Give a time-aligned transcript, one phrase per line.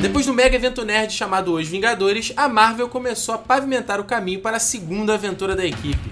[0.00, 4.40] Depois do mega evento nerd chamado Os Vingadores, a Marvel começou a pavimentar o caminho
[4.40, 6.10] para a segunda aventura da equipe.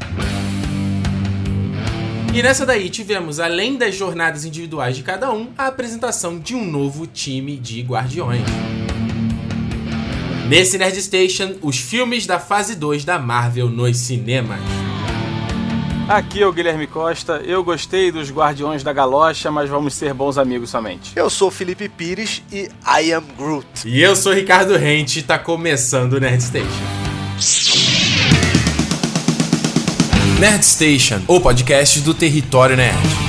[2.35, 6.71] E nessa daí tivemos, além das jornadas individuais de cada um, a apresentação de um
[6.71, 8.43] novo time de Guardiões.
[10.51, 14.88] Nesse Nerd Station, os filmes da fase 2 da Marvel nos cinemas.
[16.09, 17.43] Aqui é o Guilherme Costa.
[17.45, 21.13] Eu gostei dos Guardiões da Galocha, mas vamos ser bons amigos somente.
[21.15, 23.67] Eu sou o Felipe Pires e I am Groot.
[23.85, 26.67] E eu sou Ricardo Rente e tá começando o Nerd Station.
[30.41, 33.28] Nerd Station, o podcast do Território Nerd.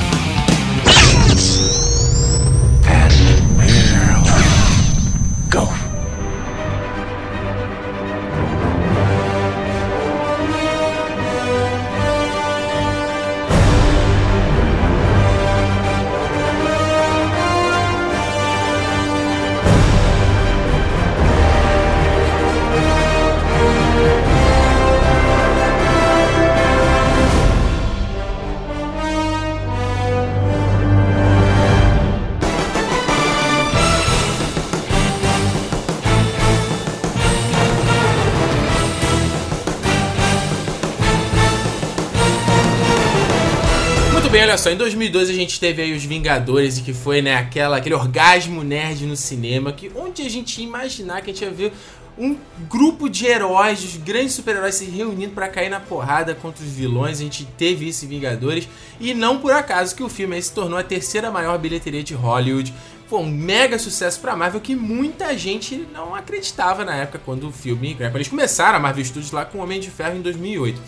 [44.59, 47.95] Só, em 2002 a gente teve aí os Vingadores e que foi, né, aquela, aquele
[47.95, 51.73] orgasmo nerd no cinema, que onde a gente ia imaginar que a gente ia ver
[52.17, 52.35] um
[52.69, 57.19] grupo de heróis, os grandes super-heróis se reunindo para cair na porrada contra os vilões.
[57.19, 58.67] A gente teve isso em Vingadores
[58.99, 62.73] e não por acaso que o filme se tornou a terceira maior bilheteria de Hollywood.
[63.07, 67.51] Foi um mega sucesso pra Marvel que muita gente não acreditava na época quando o
[67.51, 70.21] filme, né, quando eles começaram a Marvel Studios lá com o Homem de Ferro em
[70.21, 70.81] 2008.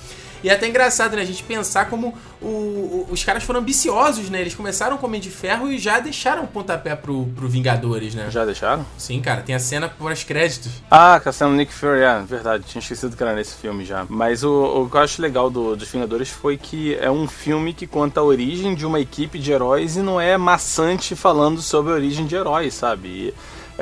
[0.44, 1.22] E é até engraçado, né?
[1.22, 4.42] A gente pensar como o, o, os caras foram ambiciosos, né?
[4.42, 8.30] Eles começaram com Homem de Ferro e já deixaram o pontapé pro, pro Vingadores, né?
[8.30, 8.86] Já deixaram?
[8.98, 9.42] Sim, cara.
[9.42, 10.72] Tem a cena pós-créditos.
[10.90, 12.64] Ah, com a cena do Nick Fury, é verdade.
[12.68, 14.06] Tinha esquecido que era nesse filme já.
[14.10, 17.74] Mas o, o que eu acho legal do, dos Vingadores foi que é um filme
[17.74, 21.92] que conta a origem de uma equipe de heróis e não é maçante falando sobre
[21.92, 23.08] a origem de heróis, sabe?
[23.08, 23.34] E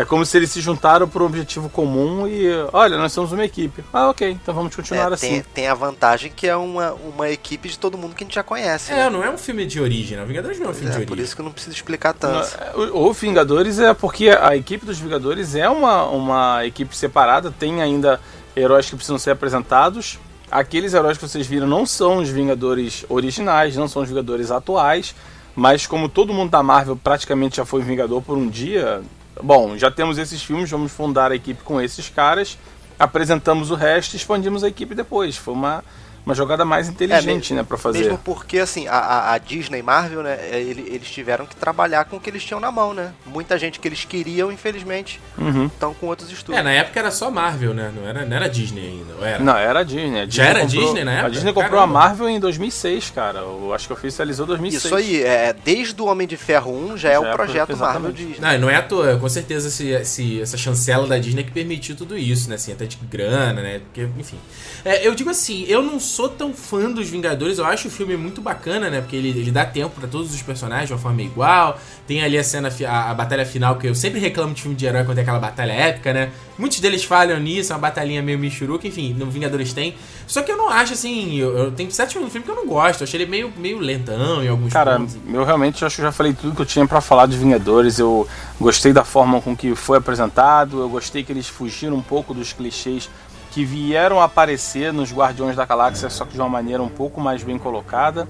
[0.01, 3.43] é como se eles se juntaram por um objetivo comum e, olha, nós somos uma
[3.43, 3.83] equipe.
[3.91, 5.29] Ah, ok, então vamos continuar É, assim.
[5.29, 8.33] tem, tem a vantagem que é uma, uma equipe de todo mundo que a gente
[8.35, 8.93] já conhece.
[8.93, 9.09] É, né?
[9.09, 10.23] não é um filme de origem, né?
[10.23, 11.07] O Vingadores não é um filme É, de origem.
[11.15, 12.47] por isso que eu não preciso explicar tanto.
[12.93, 17.81] O, o Vingadores é porque a equipe dos Vingadores é uma, uma equipe separada, tem
[17.81, 18.21] ainda
[18.55, 20.17] heróis que precisam ser apresentados.
[20.49, 25.13] Aqueles heróis que vocês viram não são os Vingadores originais, não são os Vingadores atuais,
[25.55, 29.01] mas como todo mundo da Marvel praticamente já foi Vingador por um dia,
[29.41, 32.57] bom, já temos esses filmes, vamos fundar a equipe com esses caras,
[32.97, 35.37] apresentamos o resto e expandimos a equipe depois.
[35.37, 35.83] Foi uma,
[36.25, 37.99] uma jogada mais inteligente, mesmo- né, pra fazer.
[37.99, 42.05] Mesmo porque, assim, a, a- Disney e Marvel, né, é, ele- eles tiveram que trabalhar
[42.05, 43.11] com o que eles tinham na mão, né?
[43.25, 45.65] Muita gente que eles queriam, infelizmente, Uhum.
[45.67, 46.59] estão com outros estudos.
[46.59, 47.91] É, na época era só Marvel, né?
[47.95, 49.43] Não era, não era Disney ainda, ou era?
[49.43, 50.21] Não, era a Disney.
[50.21, 51.27] A Disney era comprou- Disney na época?
[51.27, 51.99] A Disney comprou Caramba.
[51.99, 53.39] a Marvel em 2006, cara.
[53.39, 54.85] Eu acho que oficializou 2006.
[54.85, 57.67] Isso aí, é, desde o Homem de Ferro 1 já é Já o é projeto
[57.67, 58.33] pro- Marvel exatamente.
[58.33, 58.51] Disney.
[58.53, 61.95] Não, não é à toa, com certeza esse, esse- essa chancela da Disney que permitiu
[61.95, 62.55] tudo isso, né?
[62.55, 63.79] Assim, até de grana, né?
[63.79, 64.37] Porque, enfim.
[64.85, 68.17] É, eu digo assim, eu não sou tão fã dos Vingadores, eu acho o filme
[68.17, 68.99] muito bacana, né?
[68.99, 71.79] Porque ele, ele dá tempo pra todos os personagens de uma forma igual.
[72.07, 74.85] Tem ali a cena, a, a batalha final, que eu sempre reclamo de filme de
[74.85, 76.31] herói quando é aquela batalha épica, né?
[76.57, 79.95] Muitos deles falham nisso, é uma batalhinha meio michuruca, enfim, no Vingadores tem.
[80.27, 82.55] Só que eu não acho assim, eu, eu tenho certos filmes do filme que eu
[82.55, 85.17] não gosto, eu achei ele meio, meio lentão em alguns Cara, pontos.
[85.31, 87.99] eu realmente acho que já falei tudo que eu tinha pra falar de Vingadores.
[87.99, 88.27] Eu
[88.59, 92.51] gostei da forma com que foi apresentado, eu gostei que eles fugiram um pouco dos
[92.51, 93.09] clichês
[93.51, 97.43] que vieram aparecer nos Guardiões da Galáxia, só que de uma maneira um pouco mais
[97.43, 98.27] bem colocada.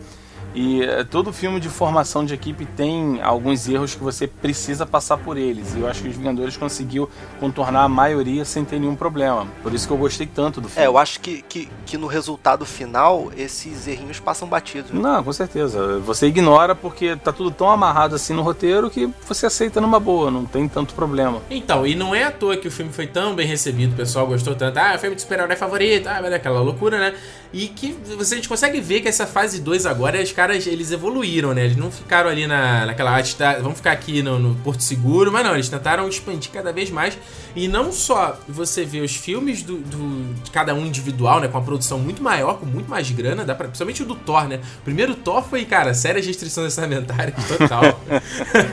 [0.54, 5.18] E eh, todo filme de formação de equipe tem alguns erros que você precisa passar
[5.18, 5.76] por eles.
[5.76, 9.48] E eu acho que os Vingadores conseguiu contornar a maioria sem ter nenhum problema.
[9.62, 10.84] Por isso que eu gostei tanto do filme.
[10.84, 14.92] É, eu acho que, que, que no resultado final, esses errinhos passam batidos.
[14.92, 15.00] né?
[15.00, 16.00] Não, com certeza.
[16.00, 20.32] Você ignora porque tá tudo tão amarrado assim no roteiro que você aceita numa boa,
[20.32, 21.42] não tem tanto problema.
[21.50, 24.26] Então, e não é à toa que o filme foi tão bem recebido, o pessoal
[24.26, 24.78] gostou tanto.
[24.78, 27.16] Ah, filme de super-herói favorito, ah, vai dar aquela loucura, né?
[27.52, 30.90] E que você, a gente consegue ver que essa fase 2 agora, os caras, eles
[30.92, 31.66] evoluíram, né?
[31.66, 35.32] Eles não ficaram ali na, naquela arte, tá, vamos ficar aqui no, no Porto Seguro,
[35.34, 37.18] mas não, eles tentaram expandir cada vez mais.
[37.54, 41.50] E não só você vê os filmes do, do- de cada um individual, né?
[41.50, 44.48] Com a produção muito maior, com muito mais grana, dá pra, principalmente o do Thor,
[44.48, 44.62] né?
[44.80, 47.84] O primeiro Thor foi, cara, sérias restrições orçamentárias, total.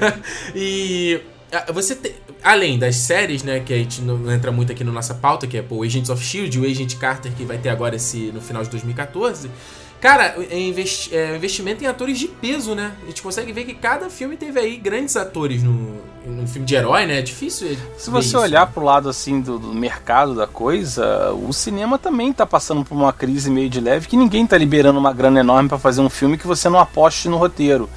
[0.55, 1.21] e
[1.53, 4.93] ah, você te- além das séries, né, que a gente não entra muito aqui na
[4.93, 7.71] nossa pauta, que é pô, o Agents of Shield, o Agent Carter que vai ter
[7.71, 9.51] agora esse no final de 2014,
[10.01, 12.93] Cara, é, investi é investimento em atores de peso, né?
[13.03, 15.97] A gente consegue ver que cada filme teve aí grandes atores no,
[16.27, 17.19] no filme de herói, né?
[17.19, 17.77] É difícil.
[17.97, 22.33] Se você isso, olhar pro lado assim do, do, mercado da coisa, o cinema também
[22.33, 25.69] tá passando por uma crise meio de leve que ninguém tá liberando uma grana enorme
[25.69, 27.89] para fazer um filme que você não aposte no roteiro.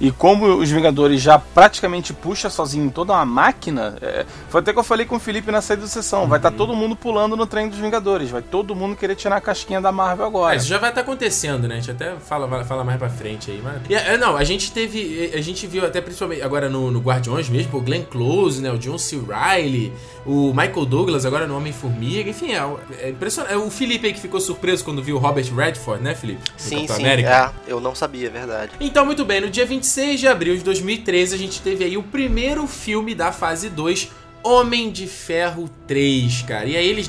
[0.00, 4.78] E como os Vingadores já praticamente puxa sozinho toda uma máquina, é, foi até que
[4.78, 6.22] eu falei com o Felipe na saída da sessão.
[6.22, 6.28] Uhum.
[6.28, 8.30] Vai estar tá todo mundo pulando no trem dos Vingadores.
[8.30, 10.54] Vai todo mundo querer tirar a casquinha da Marvel agora.
[10.54, 11.76] É, isso já vai estar tá acontecendo, né?
[11.76, 13.60] A gente até fala, fala mais pra frente aí.
[13.62, 13.82] Mas...
[13.88, 15.32] E, é, não, a gente teve.
[15.34, 18.70] A gente viu até principalmente agora no, no Guardiões mesmo, o Glenn Close, né?
[18.70, 19.16] O John C.
[19.16, 19.92] Riley,
[20.24, 22.30] o Michael Douglas agora no Homem-Formiga.
[22.30, 22.62] Enfim, é,
[23.00, 23.52] é impressionante.
[23.52, 26.40] É o Felipe aí que ficou surpreso quando viu o Robert Redford, né, Felipe?
[26.56, 26.92] sim, sim.
[26.92, 27.52] América.
[27.66, 28.72] É, eu não sabia, é verdade.
[28.80, 29.40] Então, muito bem.
[29.40, 33.32] No dia 26 de abril de 2013, a gente teve aí o primeiro filme da
[33.32, 34.10] fase 2,
[34.44, 36.66] Homem de Ferro 3, cara.
[36.66, 37.08] E aí eles.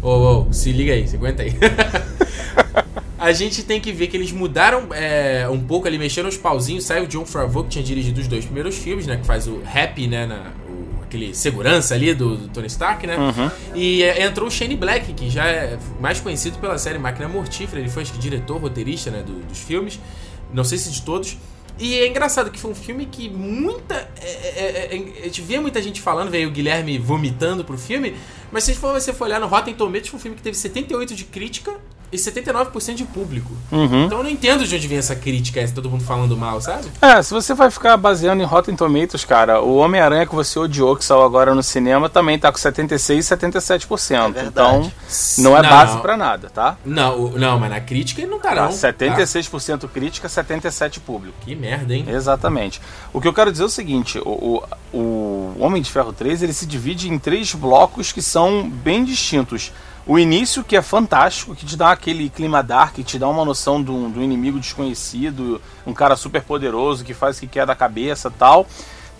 [0.00, 1.52] Oh, oh, se liga aí, se aguenta aí.
[3.18, 6.84] a gente tem que ver que eles mudaram é, um pouco ali, mexeram os pauzinhos.
[6.84, 9.16] Saiu o John Favreau, que tinha dirigido os dois primeiros filmes, né?
[9.16, 10.26] Que faz o Happy, né?
[10.26, 13.16] Na, o, aquele segurança ali do, do Tony Stark, né?
[13.16, 13.50] Uhum.
[13.74, 17.80] E é, entrou o Shane Black, que já é mais conhecido pela série Máquina Mortífera.
[17.80, 19.22] Ele foi acho que, diretor, roteirista, né?
[19.26, 19.98] Do, dos filmes.
[20.52, 21.36] Não sei se de todos.
[21.78, 23.94] E é engraçado que foi um filme que muita.
[24.20, 27.78] É, é, é, é a gente via muita gente falando, veio o Guilherme vomitando pro
[27.78, 28.16] filme,
[28.50, 31.24] mas se você for olhar no Rotten Tomatoes, foi um filme que teve 78 de
[31.24, 31.78] crítica
[32.10, 33.52] e 79% de público.
[33.70, 34.06] Uhum.
[34.06, 36.86] Então eu não entendo de onde vem essa crítica, essa todo mundo falando mal, sabe?
[37.02, 40.96] É, se você vai ficar baseando em Rotten Tomatoes, cara, o Homem-Aranha que você odiou,
[40.96, 44.36] que saiu agora no cinema, também tá com 76 e 77%.
[44.36, 44.90] É então,
[45.38, 46.78] não é não, base para nada, tá?
[46.84, 48.68] Não, não, mas na crítica ele não tá, não.
[48.68, 49.88] 76% tá?
[49.88, 51.36] crítica, 77% público.
[51.42, 52.06] Que merda, hein?
[52.08, 52.80] Exatamente.
[53.12, 54.62] O que eu quero dizer é o seguinte, o,
[54.92, 59.04] o, o Homem de Ferro 3, ele se divide em três blocos que são bem
[59.04, 59.72] distintos.
[60.08, 63.44] O início, que é fantástico, que te dá aquele clima dark, que te dá uma
[63.44, 67.74] noção do, do inimigo desconhecido, um cara super poderoso que faz o que quer da
[67.74, 68.66] cabeça tal.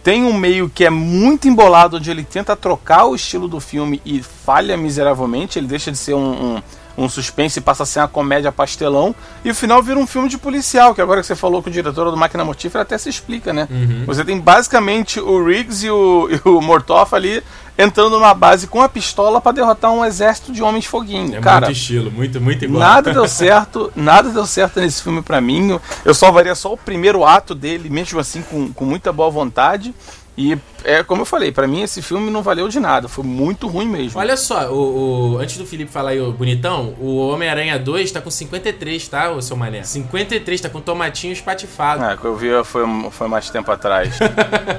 [0.02, 4.00] Tem um meio que é muito embolado, onde ele tenta trocar o estilo do filme
[4.02, 5.58] e falha miseravelmente.
[5.58, 6.62] Ele deixa de ser um, um
[6.98, 9.14] um suspense passa a ser uma comédia pastelão,
[9.44, 11.72] e o final vira um filme de policial, que agora que você falou com o
[11.72, 13.68] diretor do Máquina Mortífera até se explica, né?
[13.70, 14.04] Uhum.
[14.06, 17.42] Você tem basicamente o Riggs e o, e o Mortoff ali
[17.78, 21.36] entrando numa base com a pistola para derrotar um exército de homens foguinho.
[21.36, 22.80] É Cara, muito estilo, muito, muito igual.
[22.80, 25.78] Nada deu certo, nada deu certo nesse filme para mim.
[26.04, 29.94] Eu salvaria só o primeiro ato dele, mesmo assim, com, com muita boa vontade.
[30.36, 33.66] E é como eu falei, para mim esse filme não valeu de nada, foi muito
[33.66, 34.18] ruim mesmo.
[34.18, 38.20] Olha só, o, o antes do Felipe falar aí, o bonitão, o Homem-Aranha 2 tá
[38.20, 39.82] com 53, tá, o seu mané?
[39.82, 42.04] 53, tá com tomatinho espatifado.
[42.04, 44.18] É, que eu vi foi, foi mais tempo atrás.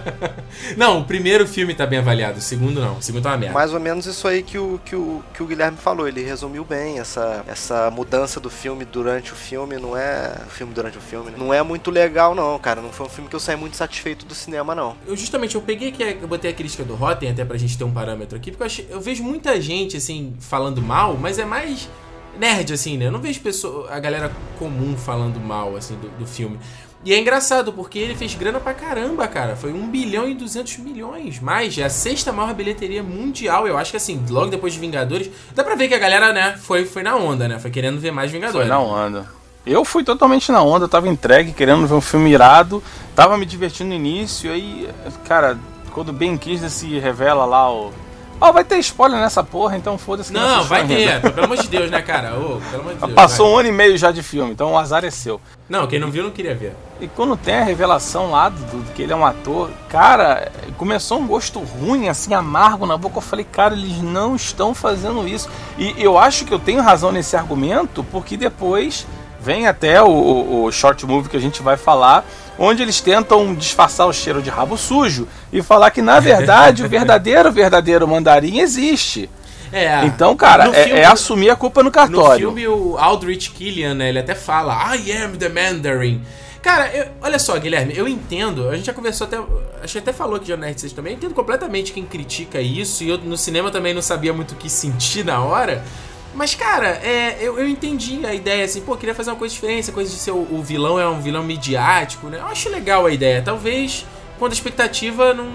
[0.77, 3.53] não, o primeiro filme tá bem avaliado, o segundo não, o segundo tá uma merda.
[3.53, 6.63] Mais ou menos isso aí que o, que o, que o Guilherme falou, ele resumiu
[6.63, 10.33] bem essa, essa mudança do filme durante o filme, não é.
[10.47, 11.37] O filme durante o filme, né?
[11.37, 12.81] Não é muito legal, não, cara.
[12.81, 14.95] Não foi um filme que eu saí muito satisfeito do cinema, não.
[15.07, 17.83] Eu justamente eu peguei que eu botei a crítica do Rotten até pra gente ter
[17.83, 21.45] um parâmetro aqui, porque eu, achei, eu vejo muita gente, assim, falando mal, mas é
[21.45, 21.89] mais
[22.37, 23.07] nerd, assim, né?
[23.07, 26.59] Eu não vejo pessoa, a galera comum falando mal, assim, do, do filme.
[27.03, 29.55] E é engraçado, porque ele fez grana pra caramba, cara.
[29.55, 31.39] Foi 1 bilhão e 200 milhões.
[31.39, 33.65] Mais, é a sexta maior bilheteria mundial.
[33.65, 35.29] Eu acho que assim, logo depois de Vingadores.
[35.55, 37.57] Dá pra ver que a galera, né, foi, foi na onda, né?
[37.57, 38.67] Foi querendo ver mais Vingadores.
[38.67, 39.25] Foi na onda.
[39.65, 42.81] Eu fui totalmente na onda, tava entregue, querendo ver um filme irado,
[43.15, 44.89] tava me divertindo no início, aí,
[45.25, 45.59] cara,
[45.99, 47.91] quando Ben Kingsley se revela lá o.
[48.39, 50.31] Ó, oh, vai ter spoiler nessa porra, então foda-se.
[50.31, 52.35] Não, não vai ter, pelo amor de Deus, né, cara?
[52.37, 53.55] Oh, pelo amor de Deus, Passou vai.
[53.55, 55.41] um ano e meio já de filme, então o azar é seu.
[55.67, 56.73] Não, quem não viu não queria ver.
[57.01, 61.19] E quando tem a revelação lá do, do que ele é um ator, cara, começou
[61.19, 63.17] um gosto ruim, assim, amargo na boca.
[63.17, 65.49] Eu falei, cara, eles não estão fazendo isso.
[65.77, 69.05] E eu acho que eu tenho razão nesse argumento, porque depois
[69.41, 72.25] vem até o, o, short movie que a gente vai falar,
[72.59, 76.89] onde eles tentam disfarçar o cheiro de rabo sujo e falar que, na verdade, o
[76.89, 79.29] verdadeiro, verdadeiro mandarim existe.
[79.71, 82.49] É, então, cara, é, filme, é, assumir a culpa no cartório.
[82.49, 86.21] No filme, o Aldrich Killian, né, ele até fala, I am the Mandarin.
[86.61, 89.37] Cara, eu, olha só, Guilherme, eu entendo, a gente já conversou até,
[89.81, 93.03] acho que até falou aqui de Nerd 6 também, eu entendo completamente quem critica isso,
[93.03, 95.83] e eu no cinema também não sabia muito o que sentir na hora,
[96.33, 99.91] mas, cara, é, eu, eu entendi a ideia, assim, pô, queria fazer uma coisa diferente,
[99.91, 102.37] coisa de ser o, o, vilão é um vilão midiático, né?
[102.39, 103.41] Eu acho legal a ideia.
[103.41, 104.05] Talvez,
[104.37, 105.49] quando a expectativa não.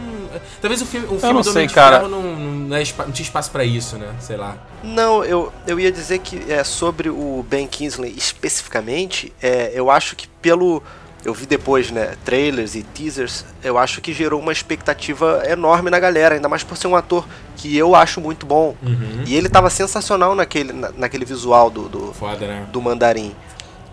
[0.60, 3.64] Talvez o filme, o filme do Ferro não, não, não, é, não tinha espaço para
[3.64, 4.12] isso, né?
[4.20, 4.58] Sei lá.
[4.82, 10.16] Não, eu, eu ia dizer que é, sobre o Ben Kingsley especificamente, é, eu acho
[10.16, 10.82] que pelo
[11.24, 15.98] eu vi depois, né, trailers e teasers, eu acho que gerou uma expectativa enorme na
[15.98, 17.26] galera, ainda mais por ser um ator
[17.56, 18.76] que eu acho muito bom.
[18.82, 19.24] Uhum.
[19.26, 22.66] E ele tava sensacional naquele, na, naquele visual do do, Foda, né?
[22.70, 23.34] do mandarim.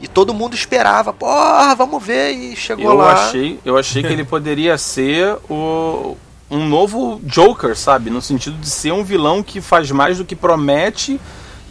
[0.01, 3.27] E todo mundo esperava, porra, vamos ver, e chegou eu lá.
[3.27, 6.17] Achei, eu achei que ele poderia ser o,
[6.49, 8.09] um novo Joker, sabe?
[8.09, 11.21] No sentido de ser um vilão que faz mais do que promete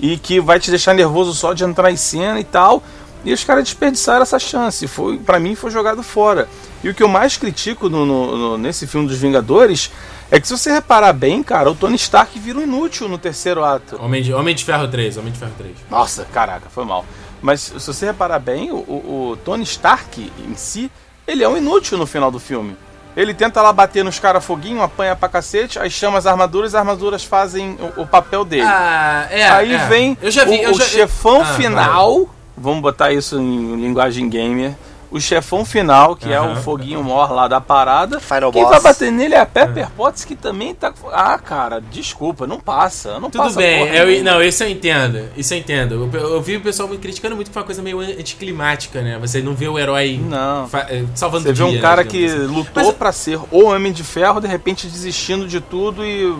[0.01, 2.83] e que vai te deixar nervoso só de entrar em cena e tal.
[3.25, 4.87] E os caras desperdiçaram essa chance.
[4.87, 6.49] Foi, para mim foi jogado fora.
[6.83, 9.91] E o que eu mais critico no, no, no, nesse filme dos Vingadores
[10.31, 13.65] é que se você reparar bem, cara, o Tony Stark vira um inútil no terceiro
[13.65, 14.03] ato.
[14.03, 15.75] Homem de, Homem de Ferro 3, Homem de Ferro 3.
[15.91, 17.05] Nossa, caraca, foi mal.
[17.43, 20.91] Mas se você reparar bem, o, o, o Tony Stark em si,
[21.27, 22.77] ele é um inútil no final do filme.
[23.17, 26.79] Ele tenta lá bater nos caras foguinho, apanha pra cacete, aí chama as armaduras, as
[26.79, 28.63] armaduras fazem o, o papel dele.
[28.65, 29.49] Ah, é.
[29.49, 29.87] aí é.
[29.89, 34.29] vem já vi, o, eu o já, chefão Ah, final, vamos botar isso em linguagem
[34.29, 34.75] gamer.
[35.13, 38.21] O chefão final, que é o foguinho maior lá da parada.
[38.21, 38.71] Final Quem boss.
[38.71, 40.95] vai bater nele é a Pepper Potts, que também tá.
[41.13, 43.15] Ah, cara, desculpa, não passa.
[43.19, 45.29] Não Tudo passa bem, eu, não, isso eu entendo.
[45.37, 46.09] Isso eu entendo.
[46.15, 49.19] Eu, eu vi o pessoal me criticando muito que foi uma coisa meio anticlimática, né?
[49.21, 50.69] Você não vê o herói Não.
[50.89, 52.55] eh, salvando Você vê um dia, cara né, que digamos assim.
[52.55, 56.33] lutou Mas- pra ser o Homem de Ferro, de repente desistindo de tudo e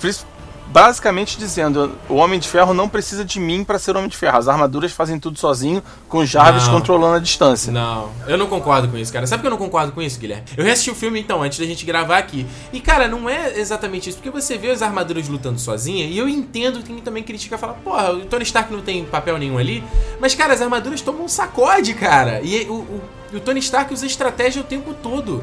[0.00, 0.24] pris-
[0.70, 4.38] basicamente dizendo: o Homem de Ferro não precisa de mim pra ser Homem de Ferro.
[4.38, 6.74] As armaduras fazem tudo sozinho, com Jarvis Não.
[6.74, 7.72] controlando a distância.
[7.72, 9.26] Não, eu não concordo com isso, cara.
[9.26, 10.44] Sabe que eu não concordo com isso, Guilherme?
[10.56, 12.46] Eu reassisti o filme então, antes da gente gravar aqui.
[12.72, 16.28] E, cara, não é exatamente isso, porque você vê as armaduras lutando sozinha, e eu
[16.28, 19.82] entendo quem também critica e fala, porra, o Tony Stark não tem papel nenhum ali.
[20.20, 22.40] Mas, cara, as armaduras tomam um sacode, cara.
[22.42, 23.00] E o, o,
[23.34, 25.42] o Tony Stark usa estratégia o tempo todo.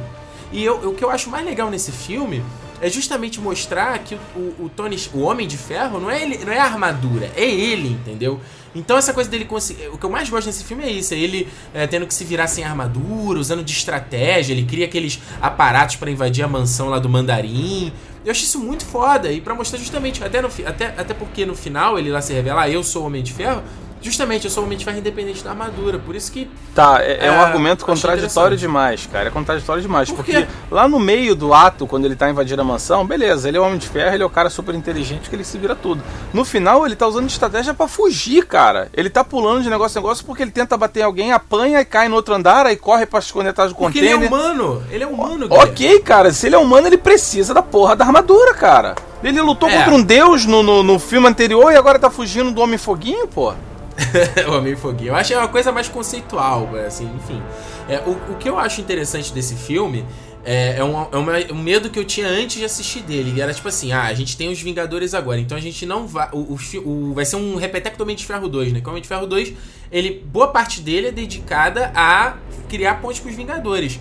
[0.51, 2.41] E eu, o que eu acho mais legal nesse filme
[2.81, 6.43] é justamente mostrar que o, o, o Tony, o Homem de Ferro, não é, ele,
[6.45, 8.39] não é a armadura, é ele, entendeu?
[8.75, 9.87] Então essa coisa dele conseguir.
[9.87, 12.23] O que eu mais gosto nesse filme é isso, é ele é, tendo que se
[12.23, 16.99] virar sem armadura, usando de estratégia, ele cria aqueles aparatos pra invadir a mansão lá
[16.99, 17.91] do mandarim.
[18.23, 19.31] Eu acho isso muito foda.
[19.31, 22.63] E pra mostrar justamente, até, no, até, até porque no final ele lá se revela,
[22.63, 23.63] ah, eu sou o Homem de Ferro.
[24.01, 25.97] Justamente, eu sou o Homem de Ferro independente da armadura.
[25.99, 26.49] Por isso que.
[26.75, 29.27] Tá, é, é um É, argumento contraditório demais, cara.
[29.27, 30.09] É contraditório demais.
[30.09, 33.57] Por porque lá no meio do ato, quando ele tá invadindo a mansão, beleza, ele
[33.57, 35.75] é o Homem de Ferro, ele é o cara super inteligente que ele se vira
[35.75, 36.03] tudo.
[36.33, 38.89] No final, ele tá usando estratégia pra fugir, cara.
[38.93, 41.85] Ele tá pulando de negócio em negócio porque ele tenta bater em alguém, apanha e
[41.85, 44.33] cai no outro andar, aí corre pra esconder atrás do Porque ele é container.
[44.33, 44.83] humano.
[44.91, 45.71] Ele é humano, Guilherme.
[45.71, 48.95] Ok, cara, se ele é humano, ele precisa da porra da armadura, cara.
[49.23, 49.75] Ele lutou É.
[49.77, 53.27] contra um deus no, no, no filme anterior e agora tá fugindo do Homem Foguinho,
[53.27, 53.53] pô.
[54.47, 55.09] o Homem Foguinho.
[55.09, 57.41] Eu acho que é uma coisa mais conceitual, assim, enfim.
[57.89, 60.05] É, o, o que eu acho interessante desse filme
[60.45, 63.41] é, é, um, é uma- um medo que eu tinha antes de assistir dele.
[63.41, 66.29] Era tipo assim, ah, a gente tem os Vingadores agora, então a gente não vai...
[66.31, 68.79] O, o o- vai ser um repeteco do Homem de Ferro 2, né?
[68.81, 69.53] Que o Homem de Ferro 2,
[69.91, 72.35] ele, boa parte dele é dedicada a
[72.69, 73.99] criar pontes pros Vingadores.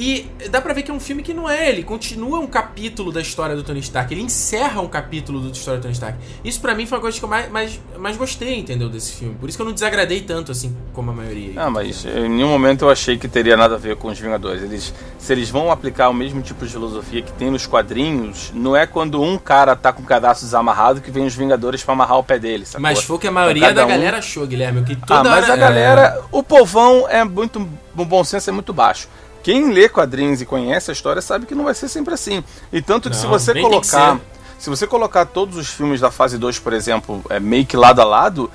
[0.00, 3.12] E dá pra ver que é um filme que não é, ele continua um capítulo
[3.12, 6.16] da história do Tony Stark, ele encerra um capítulo da história do Tony Stark.
[6.42, 9.34] Isso pra mim foi uma coisa que eu mais, mais, mais gostei, entendeu, desse filme.
[9.38, 11.52] Por isso que eu não desagradei tanto, assim, como a maioria.
[11.56, 14.62] Ah, mas em nenhum momento eu achei que teria nada a ver com os Vingadores.
[14.62, 18.74] Eles, se eles vão aplicar o mesmo tipo de filosofia que tem nos quadrinhos, não
[18.74, 22.16] é quando um cara tá com o cadastro desamarrado que vem os Vingadores pra amarrar
[22.18, 22.80] o pé dele, sacou?
[22.80, 24.82] Mas foi o que a maioria da um- galera achou, Guilherme.
[24.82, 28.52] Que Ah, toda mas hora- a galera, o povão é muito, o bom senso é
[28.54, 29.06] muito baixo.
[29.42, 32.44] Quem lê quadrinhos e conhece a história sabe que não vai ser sempre assim.
[32.72, 34.20] E tanto que se Não, você tem que colocar,
[34.58, 38.00] se você colocar todos os filmes da fase 2, por exemplo, é, meio que lado
[38.00, 38.50] a lado,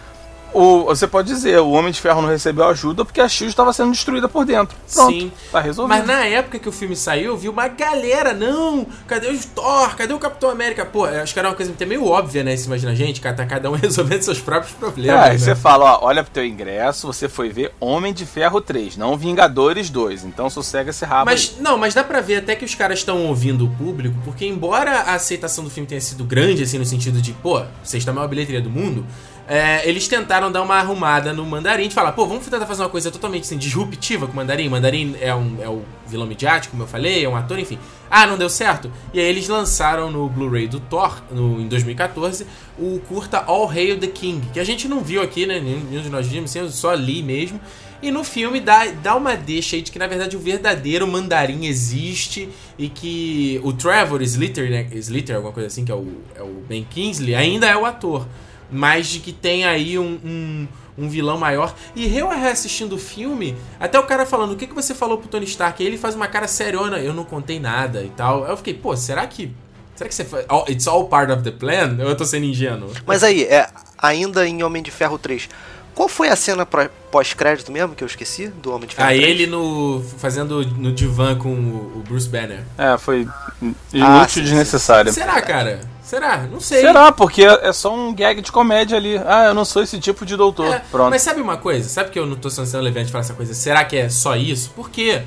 [0.57, 3.73] o, você pode dizer, o Homem de Ferro não recebeu ajuda porque a SHIELD estava
[3.73, 4.75] sendo destruída por dentro.
[4.93, 5.31] Pronto, Sim.
[5.51, 5.97] tá resolvido.
[5.97, 9.95] Mas na época que o filme saiu, eu vi uma galera, não, cadê o Thor?
[9.95, 10.85] Cadê o Capitão América?
[10.85, 12.55] Pô, acho que era uma coisa até meio óbvia, né?
[12.55, 15.21] Se imagina, gente, cara, tá cada um resolvendo seus próprios É, problemas.
[15.21, 15.37] aí né?
[15.37, 19.17] você fala, ó, olha pro teu ingresso, você foi ver Homem de Ferro 3, não
[19.17, 20.23] Vingadores 2.
[20.25, 21.35] Então sossega esse rabo aí.
[21.35, 24.45] Mas, não, mas dá pra ver até que os caras estão ouvindo o público, porque
[24.45, 28.27] embora a aceitação do filme tenha sido grande, assim, no sentido de, pô, sexta maior
[28.27, 29.05] bilheteria do mundo,
[29.47, 32.89] é, eles tentaram dar uma arrumada no Mandarim, de falar, pô, vamos tentar fazer uma
[32.89, 34.67] coisa totalmente, assim, disruptiva com o Mandarim.
[34.69, 37.77] Mandarim é, um, é o vilão midiático, como eu falei, é um ator, enfim.
[38.09, 38.91] Ah, não deu certo?
[39.13, 42.47] E aí eles lançaram no Blu-ray do Thor, no, em 2014,
[42.79, 46.09] o curta All Hail the King, que a gente não viu aqui, né, nenhum de
[46.09, 47.59] nós vimos, eu só li mesmo.
[48.01, 51.65] E no filme dá, dá uma deixa aí de que, na verdade, o verdadeiro mandarim
[51.65, 54.87] existe e que o Trevor Slater, né?
[54.91, 58.27] Slater, alguma coisa assim, que é o, é o Ben Kingsley, ainda é o ator.
[58.71, 60.67] Mas de que tem aí um, um,
[60.97, 61.73] um vilão maior.
[61.95, 65.27] E eu reassistindo o filme, até o cara falando, o que, que você falou pro
[65.27, 65.81] Tony Stark?
[65.81, 68.43] Aí ele faz uma cara seriona, eu não contei nada e tal.
[68.43, 69.51] Aí eu fiquei, pô, será que...
[69.95, 70.45] Será que você faz...
[70.49, 71.95] Oh, it's all part of the plan?
[71.99, 72.91] Ou eu tô sendo ingênuo?
[73.05, 75.47] Mas aí, é, ainda em Homem de Ferro 3,
[75.93, 76.67] Qual foi a cena
[77.09, 78.47] pós-crédito mesmo que eu esqueci?
[78.49, 79.23] Do Homem de Ferro Ah, 3?
[79.23, 80.03] ele no.
[80.17, 82.63] fazendo no divã com o Bruce Banner.
[82.77, 83.25] É, foi
[83.63, 85.13] Ah, inútil e desnecessário.
[85.13, 85.79] Será, cara?
[86.05, 86.37] Será?
[86.49, 86.81] Não sei.
[86.81, 87.11] Será?
[87.11, 89.17] Porque é só um gag de comédia ali.
[89.25, 90.73] Ah, eu não sou esse tipo de doutor.
[90.73, 91.09] É, Pronto.
[91.09, 91.89] Mas sabe uma coisa?
[91.89, 93.53] Sabe que eu não tô sendo levante de falar essa coisa?
[93.55, 94.71] Será que é só isso?
[94.75, 95.23] Porque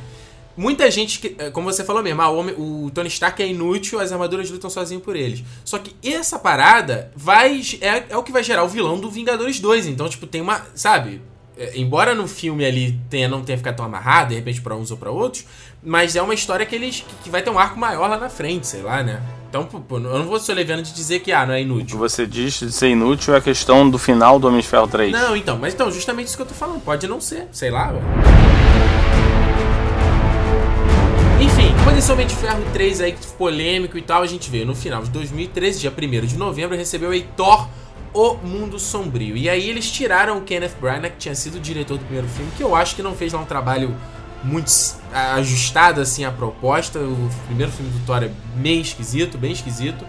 [0.56, 3.98] muita gente, é, como você falou mesmo, ah, o, homem- o Tony Stark é inútil,
[3.98, 5.42] as armaduras lutam sozinho por eles.
[5.64, 9.58] Só que essa parada vai é, é o que vai gerar o vilão do Vingadores
[9.58, 9.86] 2.
[9.88, 10.62] Então, tipo, tem uma.
[10.76, 11.20] Sabe?
[11.56, 14.92] É, embora no filme ali tenha, não tenha ficado tão amarrado, de repente pra uns
[14.92, 15.44] ou pra outros,
[15.82, 17.04] mas é uma história que eles.
[17.24, 19.20] que vai ter um arco maior lá na frente, sei lá, né?
[19.48, 21.98] Então, eu não vou ser levando de dizer que, ah, não é O que inútil.
[21.98, 25.10] você diz de ser inútil é a questão do final do Homem de Ferro 3.
[25.10, 26.82] Não, então, mas então, justamente isso que eu tô falando.
[26.82, 28.04] Pode não ser, sei lá, velho.
[31.40, 34.74] Enfim, quando esse Homem de Ferro 3 aí, polêmico e tal, a gente veio no
[34.74, 37.68] final de 2013, dia 1 de novembro, recebeu Thor,
[38.12, 39.34] O Mundo Sombrio.
[39.34, 42.50] E aí eles tiraram o Kenneth Branagh, que tinha sido o diretor do primeiro filme,
[42.54, 43.96] que eu acho que não fez lá um trabalho
[44.44, 44.70] muito
[45.12, 46.98] ajustado assim à proposta.
[46.98, 50.04] O primeiro filme do Thor é meio esquisito, bem esquisito.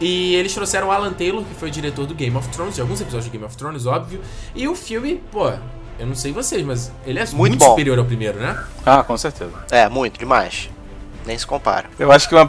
[0.00, 2.80] E eles trouxeram o Alan Taylor, que foi o diretor do Game of Thrones, de
[2.80, 4.20] alguns episódios do Game of Thrones, óbvio.
[4.54, 5.48] E o filme, pô,
[5.98, 7.70] eu não sei vocês, mas ele é muito, bom.
[7.70, 8.62] superior ao primeiro, né?
[8.84, 9.52] Ah, com certeza.
[9.70, 10.68] É, muito, demais.
[11.24, 11.88] Nem se compara.
[11.98, 12.46] Eu acho que uma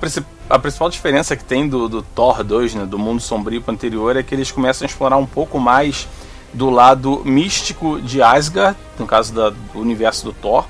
[0.50, 4.18] a principal diferença que tem do, do Thor 2, né, do mundo sombrio pro anterior,
[4.18, 6.08] é que eles começam a explorar um pouco mais
[6.54, 10.66] do lado místico de Asgard, no caso da- do universo do Thor,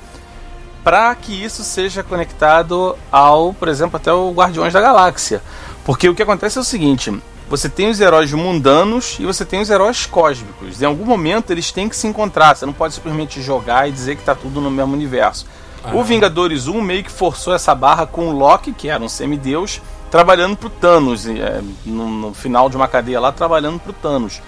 [0.85, 5.41] para que isso seja conectado ao, por exemplo, até o Guardiões da Galáxia.
[5.83, 7.11] Porque o que acontece é o seguinte:
[7.49, 10.83] você tem os heróis mundanos e você tem os heróis cósmicos.
[10.83, 12.55] Em algum momento eles têm que se encontrar.
[12.55, 15.47] Você não pode simplesmente jogar e dizer que está tudo no mesmo universo.
[15.91, 19.81] O Vingadores 1 meio que forçou essa barra com o Loki, que era um semideus,
[20.11, 24.41] trabalhando pro Thanos, é, no, no final de uma cadeia lá, trabalhando pro Thanos.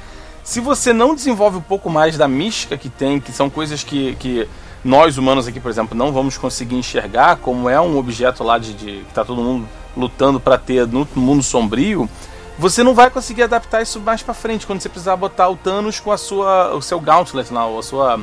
[0.44, 4.16] Se você não desenvolve um pouco mais da mística que tem, que são coisas que,
[4.16, 4.48] que
[4.88, 8.74] nós humanos aqui, por exemplo, não vamos conseguir enxergar, como é um objeto lá de,
[8.74, 12.10] de que tá todo mundo lutando para ter no mundo sombrio,
[12.58, 16.00] você não vai conseguir adaptar isso mais para frente quando você precisar botar o Thanos
[16.00, 18.20] com a sua, o seu Gauntlet lá, ou a sua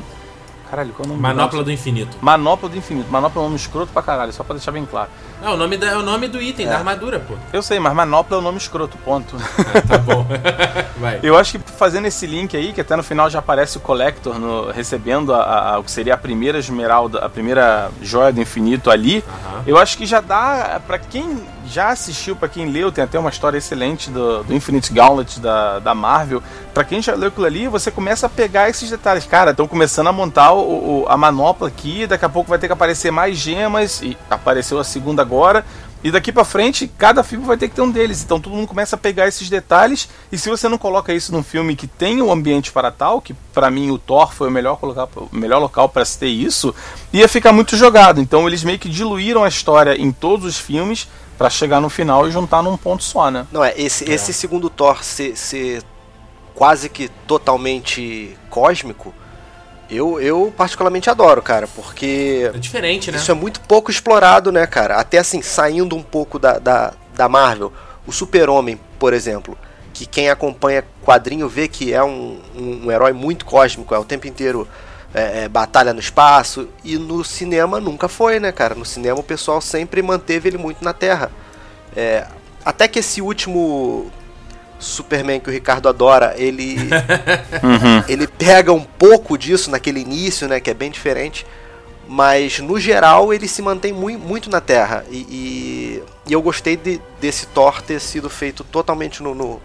[0.69, 1.65] Caralho, qual é o nome do Manopla Gauntlet?
[1.65, 2.17] do Infinito.
[2.19, 3.11] Manopla do Infinito.
[3.11, 5.09] Manopla é um nome escroto pra caralho, só pra deixar bem claro.
[5.43, 7.35] É o nome, da, é o nome do item, da armadura, pô.
[7.53, 9.35] Eu sei, mas Manopla é um nome escroto, ponto.
[9.75, 10.25] Ah, tá bom.
[10.97, 11.19] Vai.
[11.21, 14.39] Eu acho que fazendo esse link aí, que até no final já aparece o Collector
[14.39, 18.89] no- recebendo a, a- o que seria a primeira esmeralda, a primeira joia do infinito
[18.89, 19.63] ali, Aham.
[19.67, 23.29] eu acho que já dá, pra quem já assistiu, pra quem leu, tem até uma
[23.29, 26.41] história excelente do, do Infinite Gauntlet da, da Marvel,
[26.73, 29.25] pra quem já leu aquilo ali, você começa a pegar esses detalhes.
[29.25, 32.67] Cara, estão começando a montar o, o- a manopla aqui, daqui a pouco vai ter
[32.67, 35.65] que aparecer mais gemas, e apareceu a segunda agora,
[36.05, 38.21] e daqui pra frente, cada filme vai ter que ter um deles.
[38.21, 40.07] Então todo mundo começa a pegar esses detalhes.
[40.31, 43.33] E se você não coloca isso num filme que tem o ambiente para tal, que
[43.51, 46.75] pra mim o Thor foi o melhor, colocar, o melhor local para se ter isso,
[47.11, 48.21] ia ficar muito jogado.
[48.21, 51.07] Então eles meio que diluíram a história em todos os filmes
[51.39, 53.47] pra chegar no final e juntar num ponto só, né?
[53.51, 55.81] Não, é, esse, esse segundo Thor ser, ser
[56.53, 59.11] quase que totalmente cósmico,
[59.89, 63.17] eu, eu particularmente adoro, cara, porque É diferente, né?
[63.17, 64.95] isso é muito pouco explorado, né, cara?
[64.95, 67.71] Até assim, saindo um pouco da, da, da Marvel,
[68.05, 69.57] o Super-Homem, por exemplo,
[69.93, 74.03] que quem acompanha quadrinho vê que é um, um, um herói muito cósmico, é o
[74.03, 74.67] tempo inteiro
[75.13, 78.75] é, é, batalha no espaço, e no cinema nunca foi, né, cara?
[78.75, 81.31] No cinema o pessoal sempre manteve ele muito na Terra.
[81.95, 82.27] É,
[82.65, 84.11] até que esse último
[84.79, 86.77] Superman que o Ricardo adora, ele
[88.07, 91.45] ele pega um pouco disso naquele início, né, que é bem diferente,
[92.07, 95.03] mas no geral ele se mantém mui- muito na Terra.
[95.09, 99.61] E, e, e eu gostei de- desse Thor ter sido feito totalmente no, no-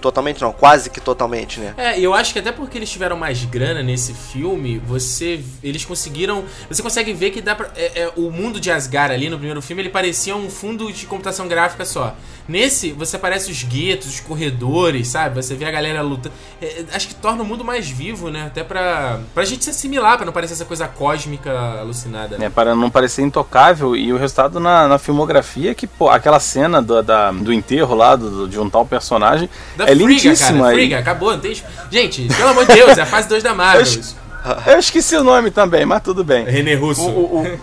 [0.00, 1.74] totalmente não, quase que totalmente, né?
[1.76, 5.40] É, e eu acho que até porque eles tiveram mais grana nesse filme, você.
[5.62, 6.44] Eles conseguiram.
[6.68, 7.68] Você consegue ver que dá pra.
[7.76, 11.06] é, é, o mundo de Asgard ali no primeiro filme, ele parecia um fundo de
[11.06, 12.14] computação gráfica só.
[12.48, 15.34] Nesse, você aparece os guetos, os corredores, sabe?
[15.34, 16.34] Você vê a galera lutando.
[16.62, 18.46] É, é, acho que torna o mundo mais vivo, né?
[18.46, 19.20] Até pra.
[19.34, 22.38] pra gente se assimilar, pra não parecer essa coisa cósmica alucinada.
[22.38, 26.40] né, para não parecer intocável e o resultado na, na filmografia é que pô, aquela
[26.40, 30.58] cena do, da- do enterro lá do, de juntar o personagem Da é Frigga, lindíssima
[30.64, 30.72] cara.
[30.74, 31.56] Frigga, acabou, não tem.
[31.90, 33.84] Gente, pelo amor de Deus, é a fase 2 da Marvel.
[33.86, 37.02] Eu- eu esqueci o nome também mas tudo bem René o, Russo.
[37.08, 37.60] o- o-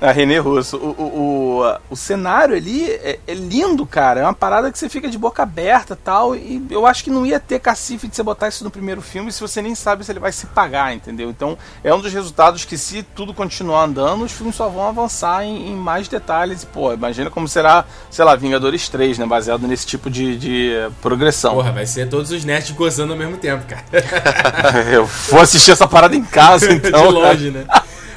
[0.00, 0.76] A René Russo.
[0.76, 4.20] O, o, o, o cenário ali é, é, lindo, cara.
[4.20, 6.34] É uma parada que você fica de boca aberta tal.
[6.34, 9.32] E eu acho que não ia ter cacife de você botar isso no primeiro filme
[9.32, 11.30] se você nem sabe se ele vai se pagar, entendeu?
[11.30, 15.44] Então é um dos resultados que, se tudo continuar andando, os filmes só vão avançar
[15.44, 16.64] em, em mais detalhes.
[16.64, 19.26] Pô, imagina como será, sei lá, Vingadores 3, né?
[19.26, 21.54] Baseado nesse tipo de, de progressão.
[21.54, 23.84] Porra, vai ser todos os nerds gozando ao mesmo tempo, cara.
[24.92, 27.08] eu vou assistir essa parada em casa, então.
[27.08, 27.64] de longe, né?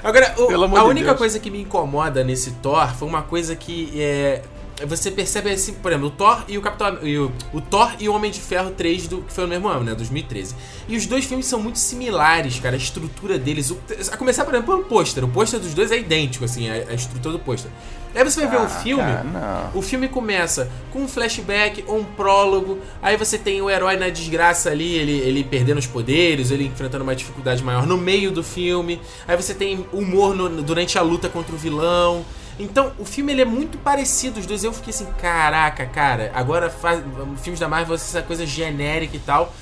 [0.03, 1.17] Agora, o, a única Deus.
[1.17, 4.41] coisa que me incomoda nesse Thor foi uma coisa que é,
[4.85, 8.07] você percebe assim, por exemplo, o Thor e o Capitão e o, o Thor e
[8.07, 10.55] o Homem de Ferro 3 do que foi no mesmo ano, né, 2013.
[10.87, 13.77] E os dois filmes são muito similares, cara, a estrutura deles, o,
[14.11, 15.23] a começar por exemplo pelo pôster.
[15.23, 17.69] O pôster dos dois é idêntico assim, a, a estrutura do pôster.
[18.15, 21.99] Aí você vai ver ah, o filme, cara, o filme começa com um flashback ou
[21.99, 26.49] um prólogo, aí você tem o herói na desgraça ali, ele, ele perdendo os poderes,
[26.49, 30.97] ele enfrentando uma dificuldade maior no meio do filme, aí você tem humor no, durante
[30.97, 32.25] a luta contra o vilão.
[32.59, 34.65] Então, o filme ele é muito parecido, os dois.
[34.65, 37.01] Eu fiquei assim, caraca, cara, agora faz,
[37.41, 39.53] filmes da Marvel vão ser essa coisa genérica e tal.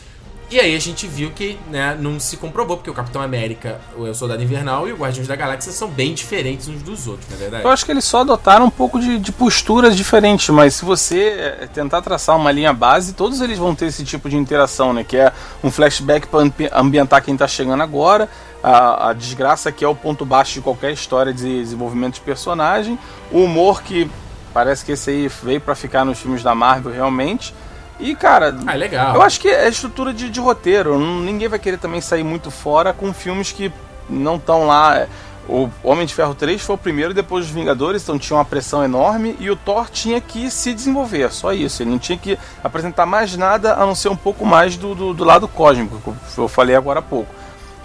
[0.50, 4.14] E aí a gente viu que né, não se comprovou, porque o Capitão América, o
[4.14, 7.40] Soldado Invernal e o Guardiões da Galáxia são bem diferentes uns dos outros, na é
[7.40, 7.64] verdade.
[7.66, 11.36] Eu acho que eles só adotaram um pouco de, de posturas diferentes, mas se você
[11.38, 15.04] eh, tentar traçar uma linha base, todos eles vão ter esse tipo de interação, né?
[15.04, 18.30] Que é um flashback para ambientar quem está chegando agora,
[18.64, 22.98] a, a, desgraça que é o ponto baixo de qualquer história de desenvolvimento de personagem,
[23.34, 24.10] o humor que
[24.54, 27.54] parece que esse aí veio para ficar nos filmes da Marvel realmente
[28.00, 29.16] e, cara, ah, legal.
[29.16, 31.00] eu acho que é estrutura de, de roteiro.
[31.00, 33.72] Ninguém vai querer também sair muito fora com filmes que
[34.10, 35.08] não estão lá.
[35.50, 38.84] O Homem de Ferro 3 foi o primeiro depois dos Vingadores, então tinha uma pressão
[38.84, 41.82] enorme e o Thor tinha que se desenvolver, só isso.
[41.82, 45.14] Ele não tinha que apresentar mais nada a não ser um pouco mais do, do,
[45.14, 47.34] do lado cósmico, que eu falei agora há pouco.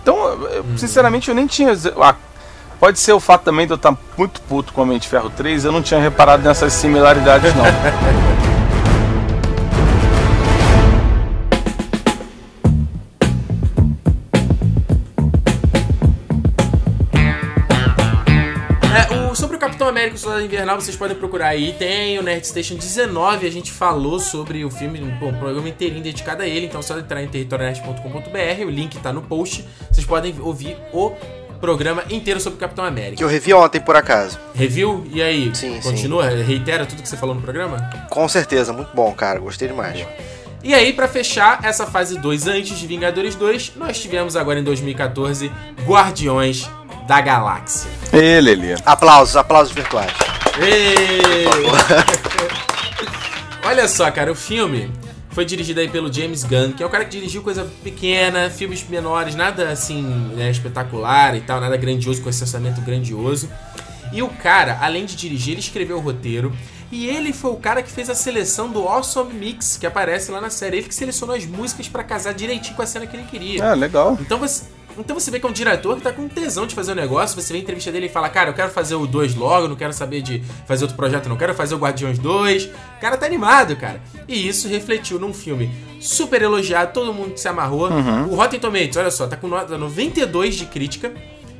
[0.02, 0.76] Então, hum.
[0.76, 1.72] sinceramente, eu nem tinha.
[2.00, 2.16] Ah,
[2.80, 5.30] pode ser o fato também de eu estar muito puto com o Homem de Ferro
[5.30, 7.64] 3, eu não tinha reparado nessas similaridades, não.
[20.02, 21.74] América Soldado Invernal vocês podem procurar aí.
[21.78, 26.02] Tem o Nerd Station 19, a gente falou sobre o filme, um, um programa inteirinho
[26.02, 26.66] dedicado a ele.
[26.66, 29.64] Então é só entrar em territorionerd.com.br, o link tá no post.
[29.90, 31.12] Vocês podem ouvir o
[31.60, 33.18] programa inteiro sobre o Capitão América.
[33.18, 34.40] Que eu revi ontem, por acaso.
[34.52, 35.06] Review?
[35.12, 35.54] E aí?
[35.54, 36.28] Sim, Continua?
[36.28, 36.42] Sim.
[36.42, 37.78] Reitera tudo que você falou no programa?
[38.10, 39.38] Com certeza, muito bom, cara.
[39.38, 40.04] Gostei demais.
[40.64, 44.64] E aí, para fechar essa fase 2 antes de Vingadores 2, nós tivemos agora em
[44.64, 45.50] 2014
[45.86, 46.68] Guardiões
[47.12, 47.90] da Galáxia.
[48.10, 48.74] Ele, ele.
[48.86, 50.10] Aplausos, aplausos virtuais.
[53.62, 54.90] Olha só, cara, o filme
[55.28, 58.82] foi dirigido aí pelo James Gunn, que é um cara que dirigiu coisa pequena, filmes
[58.88, 60.02] menores, nada assim
[60.34, 63.50] né, espetacular e tal, nada grandioso, com esse orçamento grandioso.
[64.10, 66.50] E o cara, além de dirigir, ele escreveu o roteiro.
[66.90, 70.40] E ele foi o cara que fez a seleção do Awesome Mix, que aparece lá
[70.40, 70.78] na série.
[70.78, 73.64] Ele que selecionou as músicas para casar direitinho com a cena que ele queria.
[73.64, 74.16] Ah, legal.
[74.20, 74.64] Então você,
[74.98, 76.96] então você vê que é um diretor que tá com tesão de fazer o um
[76.96, 79.68] negócio, você vê a entrevista dele e fala, cara, eu quero fazer o 2 logo,
[79.68, 82.64] não quero saber de fazer outro projeto, não quero fazer o Guardiões 2.
[82.64, 84.00] O cara tá animado, cara.
[84.28, 87.90] E isso refletiu num filme super elogiado, todo mundo se amarrou.
[87.90, 88.28] Uhum.
[88.28, 91.12] O Rotten Tomatoes, olha só, tá com nota 92 de crítica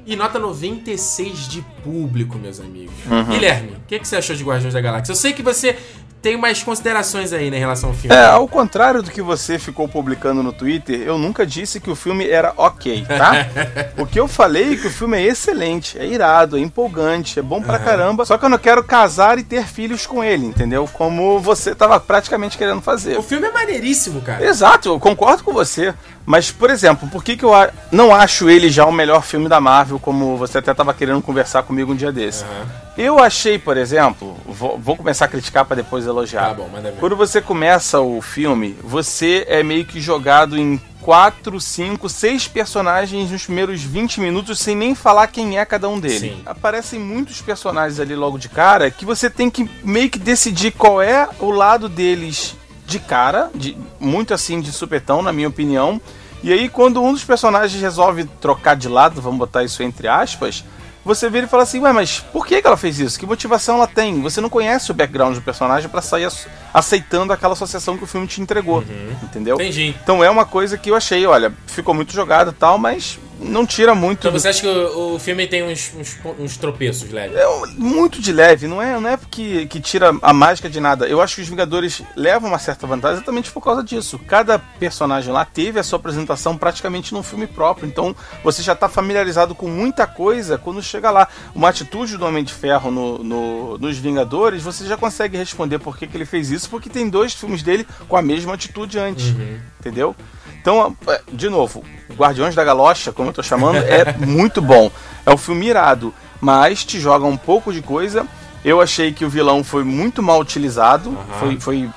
[0.05, 2.95] e nota 96 de público, meus amigos.
[3.09, 3.25] Uhum.
[3.25, 5.13] Guilherme, o que, que você achou de Guardiões da Galáxia?
[5.13, 5.77] Eu sei que você
[6.23, 8.17] tem mais considerações aí né, em relação ao filme.
[8.17, 11.97] É, ao contrário do que você ficou publicando no Twitter, eu nunca disse que o
[11.97, 13.49] filme era ok, tá?
[13.99, 17.43] o que eu falei é que o filme é excelente, é irado, é empolgante, é
[17.43, 17.85] bom pra uhum.
[17.85, 20.89] caramba, só que eu não quero casar e ter filhos com ele, entendeu?
[20.93, 23.19] Como você tava praticamente querendo fazer.
[23.19, 24.45] O filme é maneiríssimo, cara.
[24.47, 25.93] Exato, eu concordo com você.
[26.25, 27.51] Mas, por exemplo, por que, que eu
[27.91, 31.63] não acho ele já o melhor filme da Marvel, como você até estava querendo conversar
[31.65, 32.45] comigo um dia desse?
[32.45, 32.83] Uhum.
[32.97, 36.49] Eu achei, por exemplo, vou, vou começar a criticar para depois elogiar.
[36.49, 42.09] Tá bom, Quando você começa o filme, você é meio que jogado em quatro, cinco,
[42.09, 46.21] seis personagens nos primeiros 20 minutos sem nem falar quem é cada um deles.
[46.21, 46.43] Sim.
[46.47, 51.03] Aparecem muitos personagens ali logo de cara que você tem que meio que decidir qual
[51.03, 52.57] é o lado deles
[52.93, 56.01] de cara, de, muito assim de supetão, na minha opinião.
[56.43, 60.65] E aí, quando um dos personagens resolve trocar de lado, vamos botar isso entre aspas,
[61.05, 63.19] você vira e fala assim, ué, mas por que, ela fez isso?
[63.19, 64.21] Que motivação ela tem?
[64.23, 66.29] Você não conhece o background do personagem para sair
[66.73, 69.17] aceitando aquela associação que o filme te entregou, uhum.
[69.23, 69.57] entendeu?
[69.57, 69.97] Entendi.
[70.03, 73.67] Então é uma coisa que eu achei, olha, ficou muito jogado e tal, mas não
[73.67, 74.21] tira muito.
[74.21, 77.37] Então você acha que o, o filme tem uns, uns, uns tropeços leves?
[77.37, 81.07] É muito de leve, não é, não é porque que tira a mágica de nada.
[81.07, 84.19] Eu acho que os Vingadores levam uma certa vantagem exatamente por causa disso.
[84.27, 88.89] Cada personagem lá teve a sua apresentação praticamente num filme próprio, então você já tá
[88.89, 91.29] familiarizado com muita coisa quando chega lá.
[91.55, 95.97] Uma atitude do Homem de Ferro no, no- nos Vingadores, você já consegue responder por
[95.97, 99.35] que, que ele fez isso, porque tem dois filmes dele com a mesma atitude antes,
[99.81, 100.15] entendeu?
[100.63, 101.83] Então, é, de novo,
[102.17, 104.91] Guardiões da Galocha, como eu tô chamando, é muito bom.
[105.27, 108.25] É um filme irado, mas te joga um pouco de coisa.
[108.65, 111.91] Eu achei que o vilão foi muito mal utilizado, foi, foi,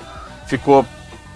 [0.48, 0.84] ficou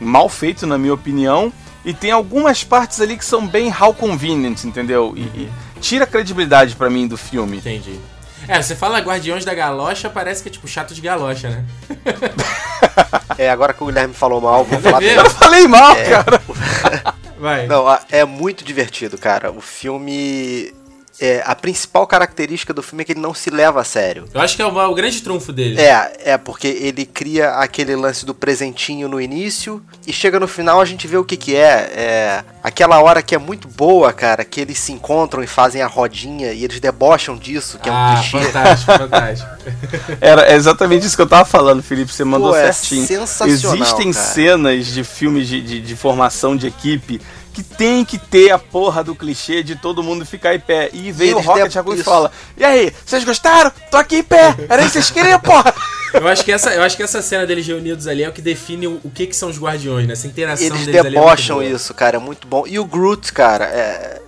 [0.00, 1.52] mal feito, na minha opinião.
[1.84, 5.14] E tem algumas partes ali que são bem how convenient, entendeu?
[5.16, 7.58] E, e tira a credibilidade pra mim do filme.
[7.58, 7.98] Entendi.
[8.48, 11.64] É, você fala Guardiões da Galocha, parece que é tipo chato de galocha, né?
[13.38, 15.02] É, agora que o Guilherme falou mal, vou falar.
[15.02, 16.42] Eu falei mal, cara.
[17.40, 17.66] Vai.
[17.66, 19.50] Não, é muito divertido, cara.
[19.50, 20.74] O filme.
[21.20, 24.24] É, a principal característica do filme é que ele não se leva a sério.
[24.32, 25.80] Eu acho que é o, o grande trunfo dele.
[25.80, 30.80] É, é porque ele cria aquele lance do presentinho no início e chega no final
[30.80, 31.92] a gente vê o que que é.
[31.94, 35.86] É aquela hora que é muito boa, cara, que eles se encontram e fazem a
[35.86, 38.46] rodinha e eles debocham disso, que é um ah, clichê.
[38.46, 39.50] fantástico, fantástico.
[40.20, 42.12] Era é exatamente isso que eu tava falando, Felipe.
[42.12, 43.06] Você mandou Pô, é certinho.
[43.06, 44.24] sensacional, Existem cara.
[44.24, 47.20] cenas de filmes de, de, de formação de equipe
[47.52, 50.90] que tem que ter a porra do clichê de todo mundo ficar em pé.
[50.92, 53.72] E vem o Rocket Raccoon e fala: E aí, vocês gostaram?
[53.90, 54.54] Tô aqui em pé!
[54.68, 55.74] Era isso que vocês queriam, porra!
[56.12, 58.42] Eu acho que essa, eu acho que essa cena deles reunidos ali é o que
[58.42, 60.12] define o, o que, que são os Guardiões, né?
[60.12, 61.68] Essa interação Eles deles ali é debocham boa.
[61.68, 62.64] isso, cara, é muito bom.
[62.66, 64.20] E o Groot, cara, é,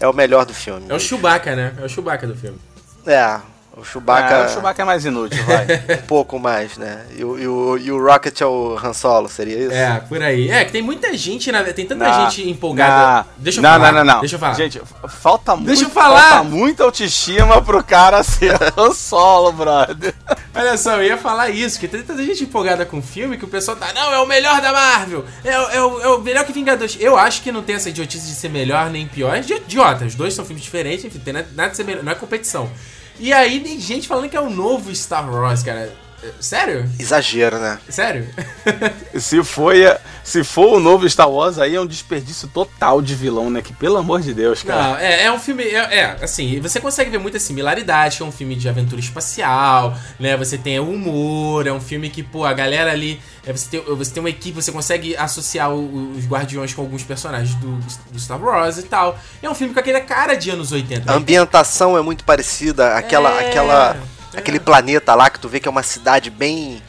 [0.00, 0.86] é o melhor do filme.
[0.88, 1.74] É o Chewbacca, né?
[1.80, 2.58] É o Chewbacca do filme.
[3.06, 3.38] É,
[3.76, 5.66] o Chewbacca, Ah, o Chewbacca é mais inútil, vai.
[6.02, 7.04] um pouco mais, né?
[7.14, 9.72] E, o- e o, e o Rocket é o Han Solo, seria isso?
[9.74, 10.50] É, por aí.
[10.50, 13.18] É, que tem muita gente, na tem tanta Não, gente empolgada.
[13.22, 13.92] não, Deixa eu não, falar.
[13.92, 14.20] Não, não, não.
[14.20, 14.54] Deixa eu falar.
[14.54, 15.66] Gente, falta muito.
[15.68, 16.30] Deixa eu falar.
[16.30, 20.14] Falta muita autoestima pro cara ser Han Solo, brother.
[20.54, 23.44] Olha só, eu ia falar isso, que tem tanta gente empolgada com o filme que
[23.44, 26.18] o pessoal tá, não, é o melhor da Marvel, é, o- é, o, é o
[26.22, 26.96] melhor que Vingadores.
[26.98, 30.14] Eu acho que não tem essa idiotice de ser melhor nem pior, é idiota, os
[30.14, 32.70] dois são filmes diferentes, enfim, tem nada de ser melhor, não é competição.
[33.18, 35.92] E aí tem gente falando que é o novo Star Wars, cara.
[36.22, 36.90] É, Sério?
[36.98, 37.78] Exagero, né?
[37.88, 38.26] Sério?
[39.18, 39.82] Se, foi,
[40.24, 43.62] se for o novo Star Wars, aí é um desperdício total de vilão, né?
[43.62, 44.82] Que pelo amor de Deus, cara.
[44.82, 45.62] Não, é, é um filme.
[45.64, 49.96] É, é, assim, você consegue ver muita similaridade, que é um filme de aventura espacial,
[50.18, 50.36] né?
[50.36, 53.20] Você tem o humor, é um filme que, pô, a galera ali.
[53.46, 57.02] é, você, tem, você tem uma equipe, você consegue associar o- os Guardiões com alguns
[57.04, 57.78] personagens do,
[58.10, 59.18] do Star Wars e tal.
[59.42, 61.10] É um filme com aquele cara de anos 80.
[61.10, 64.15] A ambientação é muito parecida, aquela, É, aquela, é.
[64.36, 66.82] Aquele planeta lá que tu vê que é uma cidade bem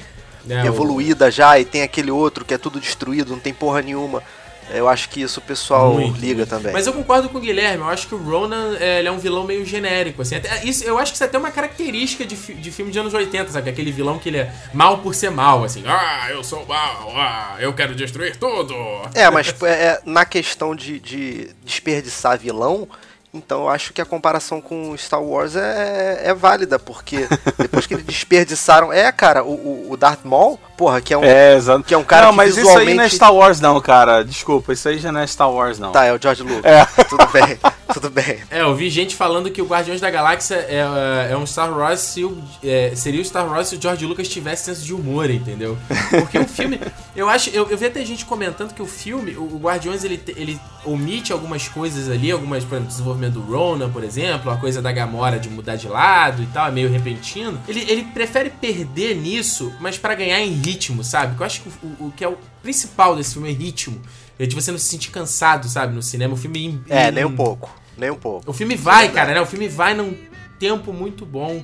[0.45, 4.21] o- evoluída já e tem aquele outro que é tudo destruído, não tem porra nenhuma.
[4.69, 6.49] Eu acho que isso o pessoal Muito, liga muito.
[6.49, 6.73] também.
[6.73, 9.17] Mas eu concordo com o Guilherme, eu acho que o Ronan é, ele é um
[9.17, 10.35] vilão meio genérico, assim.
[10.35, 13.13] Até, isso, eu acho que isso é até uma característica de, de filme de anos
[13.13, 13.69] 80, sabe?
[13.69, 15.83] Aquele vilão que ele é mal por ser mal, assim.
[15.87, 18.75] Ah, eu sou mal, ah, eu quero destruir tudo.
[19.13, 22.89] É, mas é, é, na questão de, de desperdiçar vilão,
[23.37, 27.93] então eu acho que a comparação com Star Wars é, é válida, porque depois que
[27.93, 28.91] eles desperdiçaram.
[28.91, 31.23] É, cara, o, o- Darth Maul, porra, que é um.
[31.23, 31.57] É.
[31.85, 33.79] Que é um cara não, que mas isso aí não é visualmente- Star Wars, não,
[33.81, 34.23] cara.
[34.23, 35.91] Desculpa, isso aí já não é Star Wars, não.
[35.91, 36.65] Tá, é o George Lucas.
[36.65, 36.85] É.
[37.05, 37.57] Tudo bem,
[37.93, 38.39] tudo bem.
[38.51, 41.99] É, eu vi gente falando que o Guardiões da Galáxia é, é um Star Wars
[41.99, 45.29] se o, é, seria o Star Wars se o George Lucas tivesse senso de humor,
[45.29, 45.77] entendeu?
[46.09, 46.79] Porque o filme,
[47.15, 50.21] eu acho, eu, eu vi até gente comentando que o filme, o, o Guardiões ele,
[50.35, 54.81] ele omite algumas coisas ali, algumas, por exemplo, desenvolvimento do Ronan, por exemplo, a coisa
[54.81, 57.59] da Gamora de mudar de lado e tal, é meio repentino.
[57.67, 61.35] Ele, ele prefere perder nisso, mas pra ganhar em ritmo, sabe?
[61.35, 64.01] Que eu acho que o, o- o que é o principal desse filme é ritmo.
[64.39, 66.33] É de você não se sentir cansado, sabe, no cinema.
[66.33, 67.69] O filme em- É, em- nem um pouco.
[67.97, 68.49] Nem um pouco.
[68.49, 69.41] o filme vai, cara, né?
[69.41, 70.15] O filme vai num
[70.59, 71.63] tempo muito bom.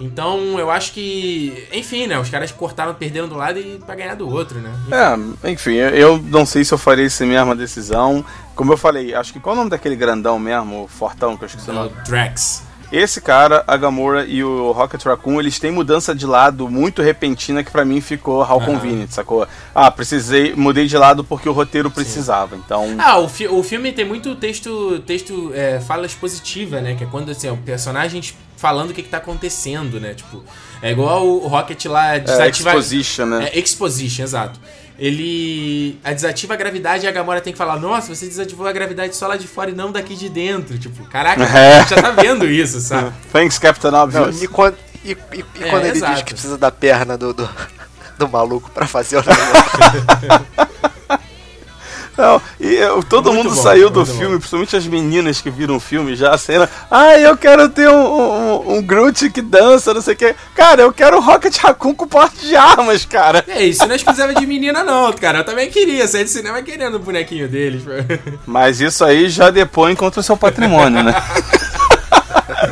[0.00, 1.66] Então, eu acho que.
[1.72, 2.18] Enfim, né?
[2.18, 4.72] Os caras cortaram, perderam do lado e pra ganhar do outro, né?
[5.44, 8.24] É, enfim, eu- não sei se eu faria essa mesma decisão.
[8.56, 11.44] Como eu falei, acho que qual é o nome daquele grandão mesmo, o fortão, que
[11.44, 11.90] eu esqueci o O nome?
[12.06, 12.62] Drax.
[12.92, 17.64] Esse cara, a Gamora e o Rocket Raccoon, eles têm mudança de lado muito repentina
[17.64, 18.66] que pra mim ficou how Aham.
[18.66, 19.48] convenient, sacou?
[19.74, 22.94] Ah, precisei, mudei de lado porque o roteiro precisava, então...
[22.98, 26.94] Ah, o, fi- o filme tem muito texto, texto é, fala expositiva, né?
[26.94, 30.12] Que é quando assim, ó, personagens falando o que, que tá acontecendo, né?
[30.12, 30.44] Tipo,
[30.82, 32.68] é igual o Rocket lá É, desativa.
[32.70, 33.48] exposition, né?
[33.54, 34.60] É, exposition, exato.
[35.04, 38.72] Ele a desativa a gravidade e a Gamora tem que falar: Nossa, você desativou a
[38.72, 40.78] gravidade só lá de fora e não daqui de dentro.
[40.78, 41.78] Tipo, caraca, É.
[41.78, 43.12] a gente já tá vendo isso, sabe?
[43.32, 44.40] Thanks, Captain Não, Obvious.
[44.40, 45.16] e quando, e, e-
[45.56, 46.14] e É, quando ele exato.
[46.14, 47.50] diz que precisa da perna do, do,
[48.16, 50.46] do maluco pra fazer o negócio?
[52.16, 54.38] Não, e, eu, todo Muito mundo bom, saiu do filme, bom.
[54.38, 56.68] principalmente as meninas que viram o filme já, a cena.
[56.90, 60.34] Ah, eu quero ter um, um, um Groot que dança, não sei o que.
[60.54, 63.44] Cara, eu quero o Rocket Raccoon com porte de armas, cara.
[63.48, 65.38] É isso, não é exclusiva de menina, não, cara.
[65.38, 67.82] Eu também queria sair de cinema querendo o bonequinho deles.
[68.46, 71.14] Mas isso aí já depõe contra o seu patrimônio, né?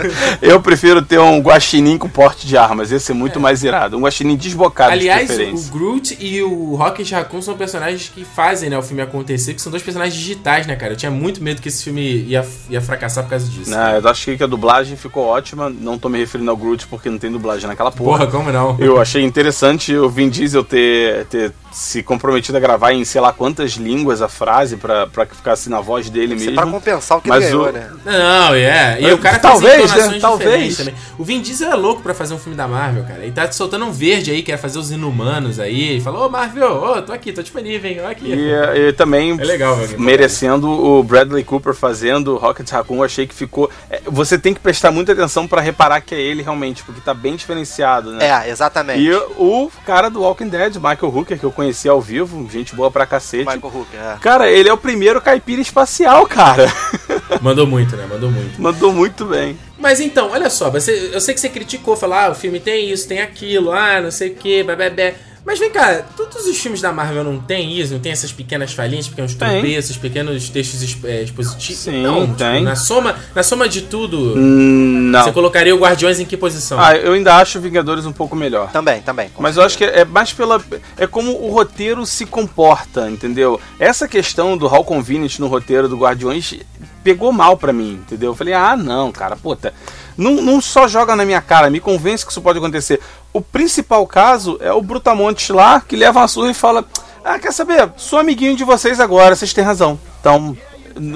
[0.42, 3.96] Eu prefiro ter um guaxinim com porte de armas, esse é muito mais irado.
[3.96, 5.72] Um guaxinim desbocado Aliás, de o preferência.
[5.72, 9.70] Groot e o Rocket Raccoon são personagens que fazem né, o filme acontecer, que são
[9.70, 10.92] dois personagens digitais, né, cara?
[10.92, 13.70] Eu tinha muito medo que esse filme ia, ia fracassar por causa disso.
[13.70, 15.68] Não, eu achei que a dublagem ficou ótima.
[15.70, 18.18] Não tô me referindo ao Groot porque não tem dublagem naquela porra.
[18.26, 18.76] Porra, como não?
[18.78, 23.32] Eu achei interessante o Vin Diesel ter, ter se comprometido a gravar em sei lá
[23.32, 26.62] quantas línguas a frase pra, pra que ficasse na voz dele Isso é mesmo.
[26.62, 27.88] pra compensar o que Mas ele ganhou, o- né?
[28.04, 29.00] Não, é.
[29.00, 30.18] E É, o cara talvez, né?
[30.20, 30.48] Talvez.
[30.50, 30.94] diferentes também.
[31.18, 33.22] O Vin Diesel é louco pra fazer um filme da Marvel, cara.
[33.22, 35.96] Ele tá soltando um verde aí, quer fazer os inumanos aí.
[35.96, 38.00] E falou, ô Marvel, ô, tô aqui, tô disponível, hein?
[38.04, 38.26] Ó aqui.
[38.32, 38.50] E,
[38.88, 40.00] e também É legal, velho.
[40.00, 43.70] merecendo o Bradley Cooper fazendo Rocket Raccoon, eu achei que ficou.
[43.90, 47.12] é, Você tem que prestar muita atenção pra reparar que é ele realmente, porque tá
[47.14, 48.26] bem diferenciado, né?
[48.46, 49.00] É, exatamente.
[49.00, 52.90] E o cara do Walking Dead, Michael Hooker, que eu conheci ao vivo, gente boa
[52.90, 53.44] pra cacete.
[53.44, 54.16] Michael Hooker, é.
[54.20, 56.70] Cara, ele é o primeiro caipira espacial, cara.
[57.40, 58.06] Mandou muito, né?
[58.06, 58.60] Mandou muito.
[58.60, 59.58] Mandou muito bem.
[59.78, 62.90] Mas então, olha só, você, eu sei que você criticou, falou, ah, o filme tem
[62.90, 65.14] isso, tem aquilo, ah, não sei o que, bebê.
[65.44, 67.92] Mas vem cá, todos os filmes da Marvel não tem isso?
[67.94, 69.48] Não tem essas pequenas falhinhas, pequenos Tem.
[69.48, 71.80] tropeços, pequenos textos exp- é, expositivos?
[71.82, 72.62] Sim, não, tipo, tem.
[72.62, 75.24] na, soma, na soma de tudo, Hum, Não.
[75.24, 76.78] você colocaria o Guardiões em que posição?
[76.78, 78.70] Ah, eu ainda acho Vingadores um pouco melhor.
[78.70, 79.30] Também, também.
[79.38, 80.62] Mas eu acho que é mais pela.
[80.96, 83.58] É como o roteiro se comporta, entendeu?
[83.78, 86.54] Essa questão do How Convenient no roteiro do Guardiões
[87.02, 88.32] pegou mal pra mim, entendeu?
[88.32, 89.72] Eu falei, ah, não, cara, puta.
[90.18, 93.00] Não, não só joga na minha cara, me convence que isso pode acontecer.
[93.32, 96.84] O principal caso é o Brutamontes lá, que leva uma surra e fala:
[97.24, 97.90] Ah, quer saber?
[97.96, 99.98] Sou amiguinho de vocês agora, vocês têm razão.
[100.20, 100.56] Então,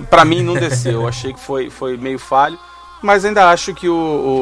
[0.08, 0.92] pra mim não desceu.
[1.02, 2.58] Eu achei que foi, foi meio falho.
[3.02, 3.94] Mas ainda acho que o,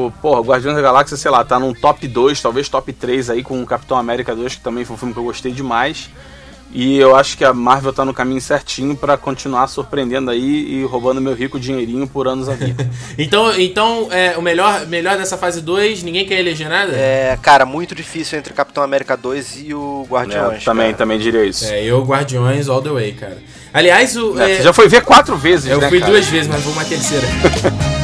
[0.05, 3.43] o porra, Guardiões da Galáxia, sei lá, tá num top 2, talvez top 3 aí
[3.43, 6.09] com o Capitão América 2, que também foi um filme que eu gostei demais.
[6.73, 10.83] E eu acho que a Marvel tá no caminho certinho pra continuar surpreendendo aí e
[10.83, 12.89] roubando meu rico dinheirinho por anos a vida.
[13.17, 16.91] Então, então é, o melhor, melhor dessa fase 2, ninguém quer eleger nada?
[16.93, 20.61] É, cara, muito difícil entre Capitão América 2 e o Guardiões.
[20.61, 20.97] É, também, cara.
[20.97, 21.65] também diria isso.
[21.65, 23.37] É, eu, Guardiões, all the way, cara.
[23.73, 24.39] Aliás, o.
[24.39, 26.11] É, é, Você já foi ver quatro vezes, eu né, fui cara?
[26.11, 27.27] duas vezes, mas vou uma terceira.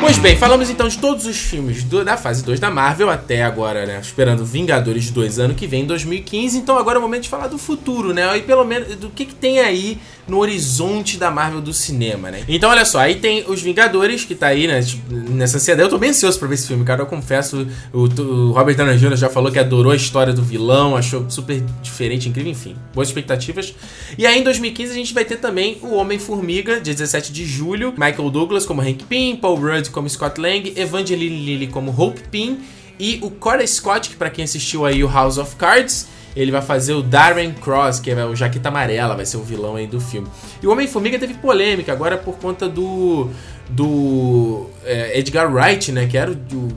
[0.00, 3.42] Pois bem, falamos então de todos os filmes do- da fase 2 da Marvel até
[3.44, 4.00] agora, né?
[4.00, 6.56] Esperando Vingadores 2 ano que vem, 2015.
[6.58, 8.36] Então agora é o momento de falar do futuro, né?
[8.38, 9.98] E pelo menos do que, que tem aí
[10.30, 12.44] no horizonte da Marvel do cinema, né?
[12.48, 14.80] Então olha só, aí tem os Vingadores, que tá aí, né?
[14.80, 15.86] tipo, Nessa ansiedade.
[15.86, 17.02] Eu tô bem ansioso pra ver esse filme, cara.
[17.02, 19.16] Eu confesso, o, o Robert Downey Jr.
[19.16, 22.76] já falou que adorou a história do vilão, achou super diferente, incrível, enfim.
[22.94, 23.74] Boas expectativas.
[24.16, 27.92] E aí em 2015 a gente vai ter também o Homem-Formiga, dia 17 de julho.
[27.92, 32.58] Michael Douglas como Hank Pym, Paul Rudd como Scott Lang, Evangeline Lilly como Hope Pym
[33.00, 36.62] e o Corey Scott, que pra quem assistiu aí o House of Cards, ele vai
[36.62, 40.00] fazer o Darren Cross, que é o Jaqueta Amarela, vai ser o vilão aí do
[40.00, 40.28] filme.
[40.62, 43.28] E o Homem-Formiga teve polêmica agora por conta do.
[43.68, 46.06] do é, Edgar Wright, né?
[46.06, 46.72] Que era o, o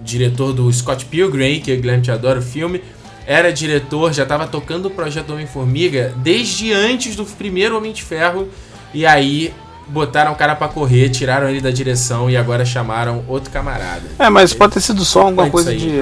[0.00, 2.82] diretor do Scott Pilgrim, que o Guilherme te adora o filme.
[3.26, 8.48] Era diretor, já tava tocando o projeto Homem-Formiga desde antes do primeiro Homem de Ferro.
[8.94, 9.52] E aí
[9.88, 14.02] botaram o cara pra correr, tiraram ele da direção e agora chamaram outro camarada.
[14.18, 16.00] É, mas pode ter sido só alguma coisa sair, de.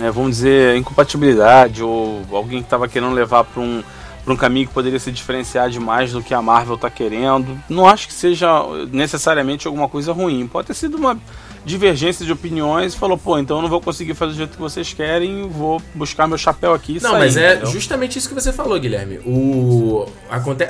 [0.00, 3.82] É, vamos dizer, incompatibilidade, ou alguém que tava querendo levar para um,
[4.26, 7.58] um caminho que poderia se diferenciar demais do que a Marvel tá querendo.
[7.68, 8.48] Não acho que seja
[8.90, 10.46] necessariamente alguma coisa ruim.
[10.46, 11.18] Pode ter sido uma
[11.64, 14.60] divergência de opiniões e falou, pô, então eu não vou conseguir fazer do jeito que
[14.60, 17.70] vocês querem, vou buscar meu chapéu aqui e Não, sair, mas é entendeu?
[17.70, 19.18] justamente isso que você falou, Guilherme.
[19.24, 20.06] O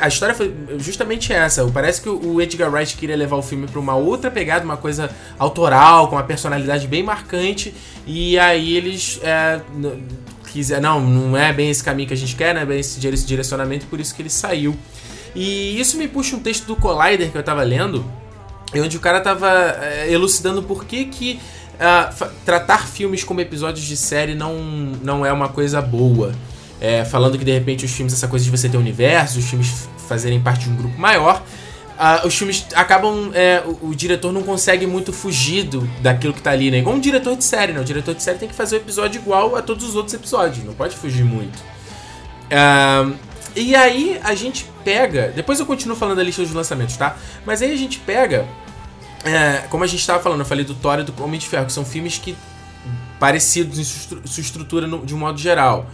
[0.00, 1.64] a história foi justamente essa.
[1.68, 5.11] Parece que o Edgar Wright queria levar o filme pra uma outra pegada, uma coisa
[5.38, 7.72] autoral, com uma personalidade bem marcante,
[8.07, 9.61] e aí eles é,
[10.52, 12.64] quiser, não, não é bem esse caminho que a gente quer, né?
[12.66, 14.76] Bem esse dire- esse direcionamento, por isso que ele saiu.
[15.35, 18.05] E isso me puxa um texto do Collider que eu tava lendo,
[18.80, 19.48] onde o cara tava
[19.82, 21.40] é, elucidando por que que
[22.12, 24.54] fa- tratar filmes como episódios de série não,
[25.02, 26.32] não é uma coisa boa.
[26.80, 29.88] É, falando que de repente os filmes, essa coisa de você ter universo, os filmes
[30.08, 31.40] fazerem parte de um grupo maior,
[31.96, 33.30] ah, os filmes acabam.
[33.35, 36.78] é, o, o diretor não consegue muito fugir do, daquilo que tá ali, né?
[36.78, 37.80] Igual um diretor de série, né?
[37.80, 40.64] O diretor de série tem que fazer o episódio igual a todos os outros episódios,
[40.64, 41.56] não pode fugir muito.
[42.50, 43.08] Ah,
[43.54, 45.30] E aí a gente pega.
[45.37, 47.16] Depois eu continuo falando da lista dos lançamentos, tá?
[47.46, 48.44] Mas aí a gente pega.
[49.24, 51.66] É, como a gente tava falando, eu falei do Thor e do Homem de Ferro,
[51.66, 52.37] que são filmes que
[53.18, 55.87] parecidos em sua estru- sua estrutura no- de um modo geral.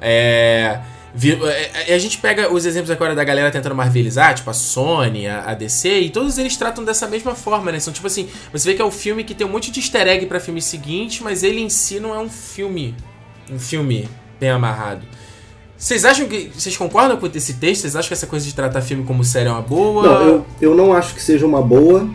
[0.00, 0.80] É,
[1.14, 4.52] vi- é, é, a gente pega os exemplos agora da galera tentando marvelizar, tipo a
[4.52, 7.78] Sony, a, a DC, e todos eles tratam dessa mesma forma, né?
[7.78, 10.06] São tipo assim, você vê que é um filme que tem um monte de easter
[10.08, 12.94] egg pra filme seguinte, mas ele em si não é um filme,
[13.50, 14.08] um filme
[14.40, 15.02] bem amarrado.
[15.78, 16.52] Vocês acham que.
[16.54, 17.82] Vocês concordam com esse texto?
[17.82, 20.02] Vocês acham que essa coisa de tratar filme como série é uma boa?
[20.04, 22.08] Não, eu, eu não acho que seja uma boa,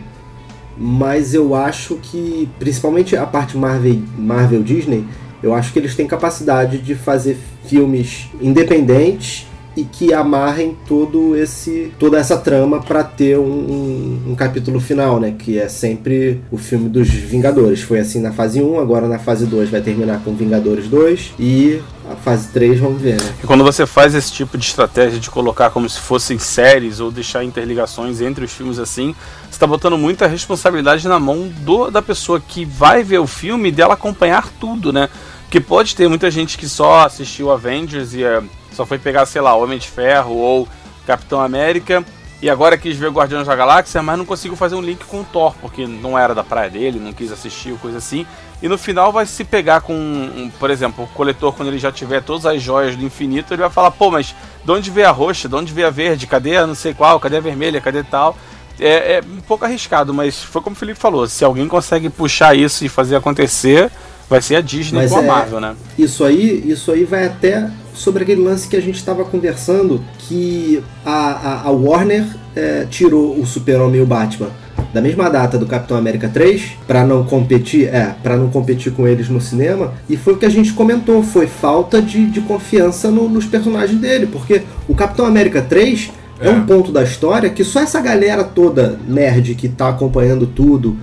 [0.78, 5.04] mas eu acho que, principalmente a parte Marvel, Marvel Disney,
[5.42, 9.46] eu acho que eles têm capacidade de fazer filmes independentes
[9.78, 15.20] e que amarrem todo esse toda essa trama para ter um, um- um capítulo final,
[15.20, 15.34] né?
[15.38, 17.80] Que é sempre o filme dos Vingadores.
[17.82, 21.80] Foi assim na fase 1, agora na fase 2 vai terminar com Vingadores 2 e
[22.10, 23.32] a fase 3 vamos ver, né?
[23.42, 27.10] E quando você faz esse tipo de estratégia de colocar como se fossem séries ou
[27.10, 29.14] deixar interligações entre os filmes assim,
[29.44, 33.70] você está botando muita responsabilidade na mão do, da pessoa que vai ver o filme
[33.70, 35.08] dela acompanhar tudo, né?
[35.44, 38.42] Porque pode ter muita gente que só assistiu Avengers e eh,
[38.78, 40.68] só foi pegar, sei lá, Homem de Ferro ou
[41.04, 42.04] Capitão América.
[42.40, 45.24] E agora quis ver Guardiões da Galáxia, mas não conseguiu fazer um link com o
[45.24, 48.24] Thor, porque não era da praia dele, não quis assistir coisa assim.
[48.62, 51.90] E no final vai se pegar com, um, por exemplo, o coletor, quando ele já
[51.90, 54.32] tiver todas as joias do infinito, ele vai falar, pô, mas
[54.64, 57.18] de onde veio a roxa, de onde veio a verde, cadê a não sei qual,
[57.18, 58.36] cadê a vermelha, cadê tal?
[58.78, 62.56] É, é um pouco arriscado, mas foi como o Felipe falou, se alguém consegue puxar
[62.56, 63.90] isso e fazer acontecer,
[64.28, 65.74] vai ser a Disney Mas com a é- Marvel, né?
[65.98, 70.82] Isso aí, isso aí vai até sobre aquele lance que a gente estava conversando, que
[71.04, 72.24] a, a, a Warner
[72.54, 74.50] é, tirou o Super-Homem e o Batman
[74.92, 79.06] da mesma data do Capitão América 3 para não competir, é, para não competir com
[79.06, 83.10] eles no cinema, e foi o que a gente comentou, foi falta de, de confiança
[83.10, 86.10] no- nos personagens dele, porque o Capitão América 3
[86.40, 86.46] é.
[86.48, 86.50] É.
[86.50, 90.96] um ponto da história que só essa galera toda nerd que tá acompanhando tudo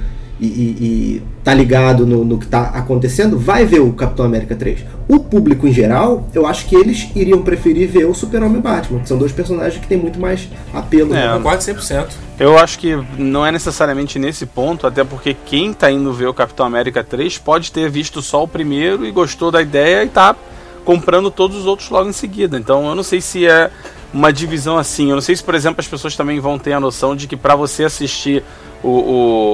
[0.45, 0.85] e, e-
[1.17, 4.85] e tá ligado no, no que tá acontecendo, vai ver o Capitão América 3.
[5.07, 8.61] O público em geral, eu acho que eles iriam preferir ver o Super-Homem e o
[8.61, 11.13] Batman, que são dois personagens que têm muito mais apelo.
[11.15, 11.27] É.
[11.27, 12.07] Eu concordo 100%.
[12.39, 16.33] Eu acho que não é necessariamente nesse ponto, até porque quem tá indo ver o
[16.33, 20.35] Capitão América 3 pode ter visto só o primeiro e gostou da ideia e tá
[20.83, 22.57] comprando todos os outros logo em seguida.
[22.57, 23.71] Então eu não sei se é
[24.13, 25.09] uma divisão assim.
[25.09, 27.35] Eu não sei se, por exemplo, as pessoas também vão ter a noção de que
[27.37, 28.43] pra você assistir
[28.83, 29.53] o, o,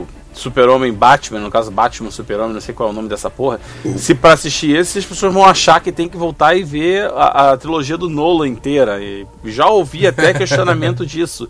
[0.00, 0.06] o
[0.36, 3.58] Super-Homem Batman, no caso Batman Super-Homem, não sei qual é o nome dessa porra,
[3.96, 7.52] se pra assistir esse, as pessoas vão achar que tem que voltar e ver a,
[7.52, 9.02] a trilogia do Nolan inteira.
[9.02, 11.48] E já ouvi até questionamento disso.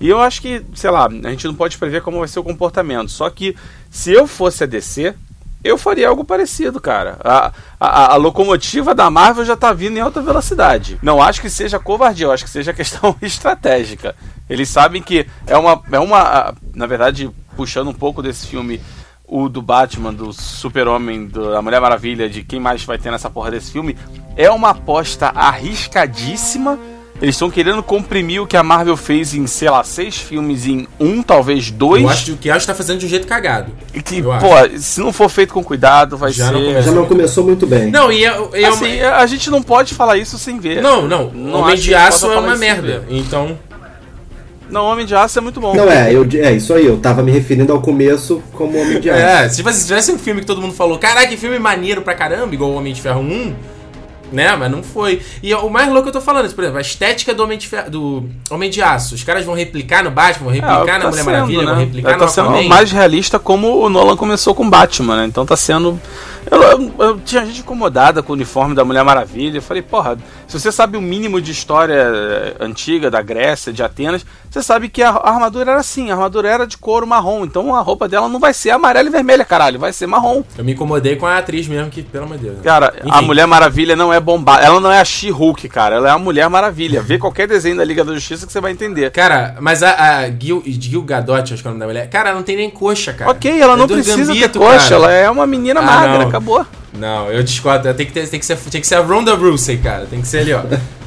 [0.00, 2.44] E eu acho que, sei lá, a gente não pode prever como vai ser o
[2.44, 3.08] comportamento.
[3.10, 3.56] Só que
[3.88, 5.14] se eu fosse a DC,
[5.62, 7.16] eu faria algo parecido, cara.
[7.24, 10.98] A, a, a locomotiva da Marvel já tá vindo em alta velocidade.
[11.00, 14.14] Não acho que seja covardia, eu acho que seja questão estratégica.
[14.50, 15.80] Eles sabem que é uma.
[15.90, 18.80] É uma na verdade, puxando um pouco desse filme,
[19.26, 23.50] o do Batman, do Super-Homem, da Mulher Maravilha, de quem mais vai ter nessa porra
[23.50, 23.96] desse filme,
[24.36, 26.78] é uma aposta arriscadíssima.
[27.22, 30.86] Eles estão querendo comprimir o que a Marvel fez em, sei lá, seis filmes em
[30.98, 32.02] um, talvez dois.
[32.02, 33.72] Eu acho que o que está fazendo de um jeito cagado.
[33.94, 36.66] E que, pô, se não for feito com cuidado, vai Já não ser.
[36.66, 36.82] começou.
[36.82, 37.88] Já não começou muito bem.
[37.90, 40.82] Não, e é, é uma- Assim, a gente não pode falar isso sem ver.
[40.82, 41.30] Não, não.
[41.30, 43.04] Não Homem acho de Aço é uma merda.
[43.08, 43.56] Então.
[44.74, 45.72] Não, Homem de Aço é muito bom.
[45.74, 49.08] Não é, eu, é isso aí, eu tava me referindo ao começo como Homem de
[49.08, 49.20] Aço.
[49.22, 52.02] É, se tivesse, se tivesse um filme que todo mundo falou, caraca, que filme maneiro
[52.02, 53.54] pra caramba, igual o Homem de Ferro 1,
[54.32, 54.56] né?
[54.56, 55.22] Mas não foi.
[55.40, 57.68] E o mais louco que eu tô falando, por exemplo, a estética do Homem de,
[57.68, 59.14] Ferro, do Homem de Aço.
[59.14, 61.66] Os caras vão replicar no Batman, vão É, replicar tá na Mulher sendo, Maravilha, né?
[61.66, 62.68] vão replicar tá no sendo Aquaman.
[62.68, 65.26] mais realista como o Nolan começou com Batman, né?
[65.26, 66.00] Então tá sendo.
[66.50, 69.58] Eu, eu- eu tinha gente incomodada com o uniforme da Mulher Maravilha.
[69.58, 70.16] Eu falei, porra,
[70.46, 74.88] se você sabe o mínimo de história eh, antiga da Grécia, de Atenas, você sabe
[74.88, 77.44] que a, a armadura era assim, a armadura era de couro marrom.
[77.44, 80.42] Então a roupa dela não vai ser amarela e vermelha, caralho, vai ser marrom.
[80.56, 82.56] Eu me incomodei com a atriz mesmo, que, pelo amor de Deus.
[82.58, 82.62] né?
[82.62, 83.26] Cara, a Enfim.
[83.26, 84.64] Mulher Maravilha não é bombada.
[84.64, 85.96] Ela não é a She-Hulk, cara.
[85.96, 87.00] Ela é a Mulher Maravilha.
[87.02, 89.10] Vê qualquer desenho da Liga da Justiça que você vai entender.
[89.10, 92.28] Cara, mas a, a Gil, Gil Gadot, acho que é o nome da mulher, cara,
[92.30, 93.30] ela não tem nem coxa, cara.
[93.30, 94.78] Ok, ela É não precisa Gambito, ter coxa.
[94.78, 94.94] cara.
[94.94, 96.18] Ela é uma menina Ah, magra.
[96.24, 96.33] não.
[96.36, 96.66] Acabou.
[96.92, 97.92] Não, eu discordo.
[97.94, 100.06] Tem que, ter, tem, que ser, tem que ser a Ronda Rousey, cara.
[100.06, 100.62] Tem que ser ali, ó.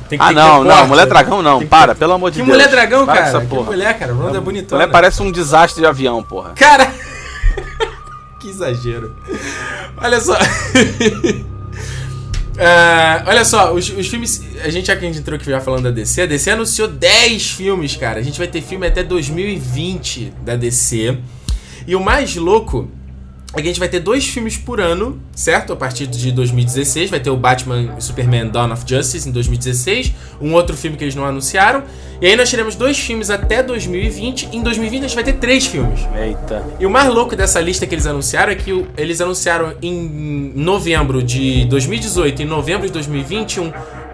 [0.09, 0.88] Tem que Ah, ter não, que não.
[0.88, 1.57] Mulher Dragão não.
[1.59, 2.55] Tem que Para, ter- pelo amor de Que Deus.
[2.57, 3.28] mulher dragão, Para cara?
[3.28, 3.65] essa Que porra.
[3.65, 4.13] mulher, cara.
[4.13, 4.82] Ronda é bonitona.
[4.82, 6.51] Mulher parece um desastre de avião, porra.
[6.55, 6.91] Cara!
[8.39, 9.13] que exagero.
[10.01, 10.38] Olha só.
[12.59, 14.41] Ah, olha só, os, os filmes.
[14.63, 16.88] A gente já que a gente entrou aqui já falando da DC, a DC anunciou
[16.88, 18.19] 10 filmes, cara.
[18.19, 21.17] A gente vai ter filme até 2020 da DC.
[21.86, 22.96] E o mais louco que
[23.65, 25.73] a gente vai ter dois filmes por ano, certo?
[25.73, 27.09] A partir de 2016.
[27.09, 30.13] Vai ter o Batman e Superman Dawn of Justice em 2016.
[30.41, 31.83] Um outro filme que eles não anunciaram.
[32.21, 34.55] E aí nós teremos dois filmes até 2020.
[34.55, 35.99] Em 2020 a gente vai ter três filmes.
[36.15, 36.63] Eita.
[36.79, 41.23] E o mais louco dessa lista que eles anunciaram é que eles anunciaram em novembro
[41.23, 43.71] de 2018 e novembro de 2021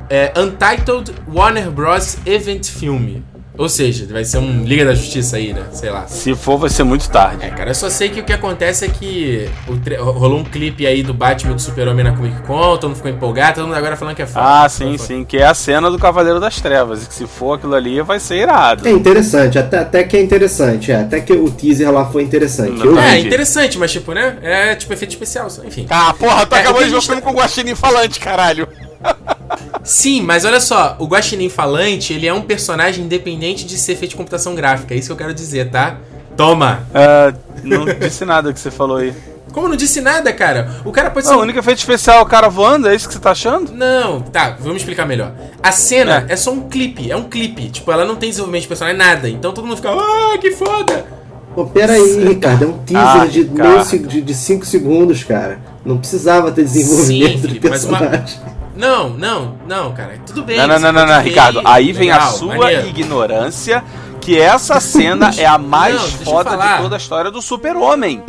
[0.10, 2.18] é, Untitled Warner Bros.
[2.26, 3.33] Event Film.
[3.56, 5.62] Ou seja, vai ser um Liga da Justiça aí, né?
[5.72, 6.08] Sei lá.
[6.08, 7.46] Se for, vai ser muito tarde.
[7.46, 10.44] É, cara, eu só sei que o que acontece é que o tre- rolou um
[10.44, 13.68] clipe aí do Batman e do Super-Homem na Comic Con, todo mundo ficou empolgado, todo
[13.68, 14.64] mundo agora falando que é foda.
[14.64, 15.24] Ah, sim, sim.
[15.24, 17.04] Que é a cena do Cavaleiro das Trevas.
[17.04, 18.88] E que se for aquilo ali, vai ser irado.
[18.88, 20.92] É interessante, até, até que é interessante.
[20.92, 22.84] É, até que o teaser lá foi interessante.
[22.84, 24.36] Eu Não, É, interessante, mas tipo, né?
[24.42, 25.86] É tipo efeito especial, só, enfim.
[25.92, 28.68] Ah, porra, tu É, acabou de ver o filme tá- com o Guaxinim falante, caralho.
[29.84, 34.12] Sim, mas olha só, o Guaxinim Falante, ele é um personagem independente de ser feito
[34.12, 35.98] de computação gráfica, é isso que eu quero dizer, tá?
[36.38, 36.88] Toma!
[36.94, 37.34] É,
[37.64, 39.14] não disse nada que você falou aí.
[39.52, 40.82] Como não disse nada, cara?
[40.84, 41.32] O cara pode ser.
[41.34, 43.72] Não, o único efeito especial é o cara voando, é isso que você tá achando?
[43.72, 45.32] Não, tá, vamos explicar melhor.
[45.62, 46.34] A cena É.
[46.34, 46.36] é.
[46.36, 47.70] só um clipe, é um clipe.
[47.70, 49.30] Tipo, ela não tem desenvolvimento de personagem, nada.
[49.30, 51.06] Então todo mundo fica, ah, que foda!
[51.54, 53.70] Pô, pera aí, Ricardo, é um teaser Ah, de Ricardo.
[53.74, 55.60] meio se- de, de cinco segundos, cara.
[55.86, 58.40] Não precisava ter desenvolvimento Sim, de Felipe, mas uma- personagem.
[58.76, 60.20] Não, não, não, cara.
[60.26, 60.58] Tudo bem.
[60.58, 61.62] Não, não, não, não, pode não, Ricardo.
[61.64, 62.88] Aí vem a legal, sua maneiro.
[62.88, 63.84] ignorância
[64.20, 68.24] que essa cena é a mais Não, foda de toda a história do Super-Homem.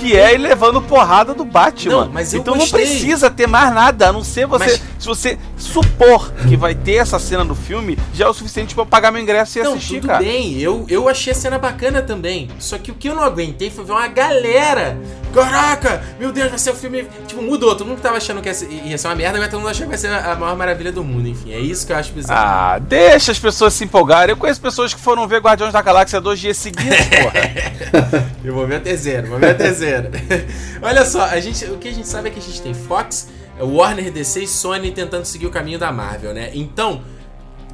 [0.00, 2.04] Que é ele levando porrada do Batman.
[2.06, 2.80] Não, mas então gostei.
[2.84, 4.64] não precisa ter mais nada, a não ser você.
[4.64, 8.74] Mas- Se você supor que vai ter essa cena no filme, já é o suficiente
[8.74, 10.22] pra eu pagar meu ingresso e Não, assistir, tudo cara.
[10.22, 12.48] bem, eu, eu achei a cena bacana também.
[12.58, 14.98] Só que o que eu não aguentei foi ver uma galera.
[15.32, 17.06] Caraca, meu Deus, vai ser o filme.
[17.26, 17.74] Tipo, mudou.
[17.74, 19.98] Todo mundo tava achando que ia ser, uma merda, agora todo mundo achando que vai
[19.98, 21.28] ser a maior maravilha do mundo.
[21.28, 22.38] Enfim, é isso que eu acho bizarro.
[22.40, 24.32] Ah, deixa as pessoas se empolgarem.
[24.32, 28.20] Eu conheço pessoas que foram ver Guardiões da Galáxia dois dias seguidos, porra.
[28.44, 29.54] Eu vou ver a terceira, vou ver a
[30.82, 33.28] Olha só, a gente, o que a gente sabe é que a gente tem Fox,
[33.60, 36.50] Warner DC e Sony tentando seguir o caminho da Marvel, né?
[36.54, 37.02] Então,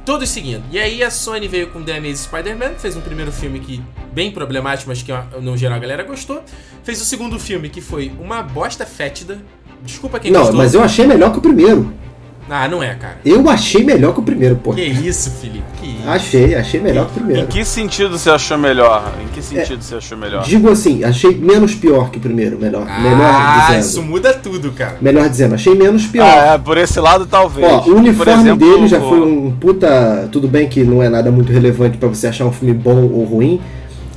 [0.05, 0.63] todos seguindo.
[0.71, 3.81] E aí a Sony veio com The Amazing Spider-Man, fez um primeiro filme que
[4.13, 5.11] bem problemático, mas que
[5.41, 6.43] no geral a galera gostou.
[6.83, 9.39] Fez o segundo filme que foi uma bosta fétida.
[9.83, 10.57] Desculpa quem Não, gostou.
[10.57, 11.93] mas eu achei melhor que o primeiro.
[12.49, 13.17] Ah, não é, cara.
[13.25, 14.73] Eu achei melhor que o primeiro, pô.
[14.73, 15.63] Que isso, Felipe?
[15.81, 16.09] Que isso?
[16.09, 17.47] Achei, achei melhor que o Em primeiro.
[17.47, 19.13] que sentido você achou melhor?
[19.21, 20.43] Em que sentido você achou melhor?
[20.43, 22.85] Digo assim, achei menos pior que o primeiro, melhor.
[22.85, 23.79] melhor Ah, dizendo.
[23.81, 24.97] isso muda tudo, cara.
[25.01, 26.23] Melhor dizendo, achei menos pior.
[26.25, 27.67] Ah, é, por esse lado talvez.
[27.69, 30.29] Ó, o uniforme exemplo, dele já foi um puta.
[30.31, 33.23] Tudo bem que não é nada muito relevante pra você achar um filme bom ou
[33.25, 33.59] ruim,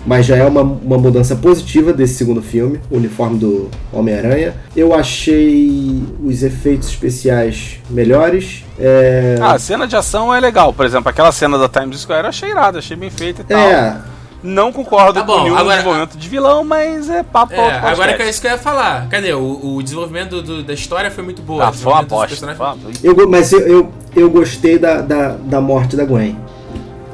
[0.07, 4.55] mas já é uma, uma mudança positiva desse segundo filme, o uniforme do Homem-Aranha.
[4.77, 8.65] Eu achei os efeitos especiais melhores.
[8.79, 10.73] É, Ah, a cena de ação é legal.
[10.73, 13.59] Por exemplo, aquela cena da Times Square eu achei irada, achei bem feita e tal.
[13.59, 13.97] é,
[14.43, 18.15] Não concordo Tá com bom, nenhum agora- desenvolvimento de vilão, mas é papo É, agora
[18.15, 19.07] que é isso que eu ia falar.
[19.11, 19.35] Cadê?
[19.35, 21.69] O, o desenvolvimento do- da história foi muito boa.
[21.69, 22.07] Ah, foi uma uma-
[23.05, 26.39] eu, mas eu, eu, eu gostei da, da, da morte da Gwen.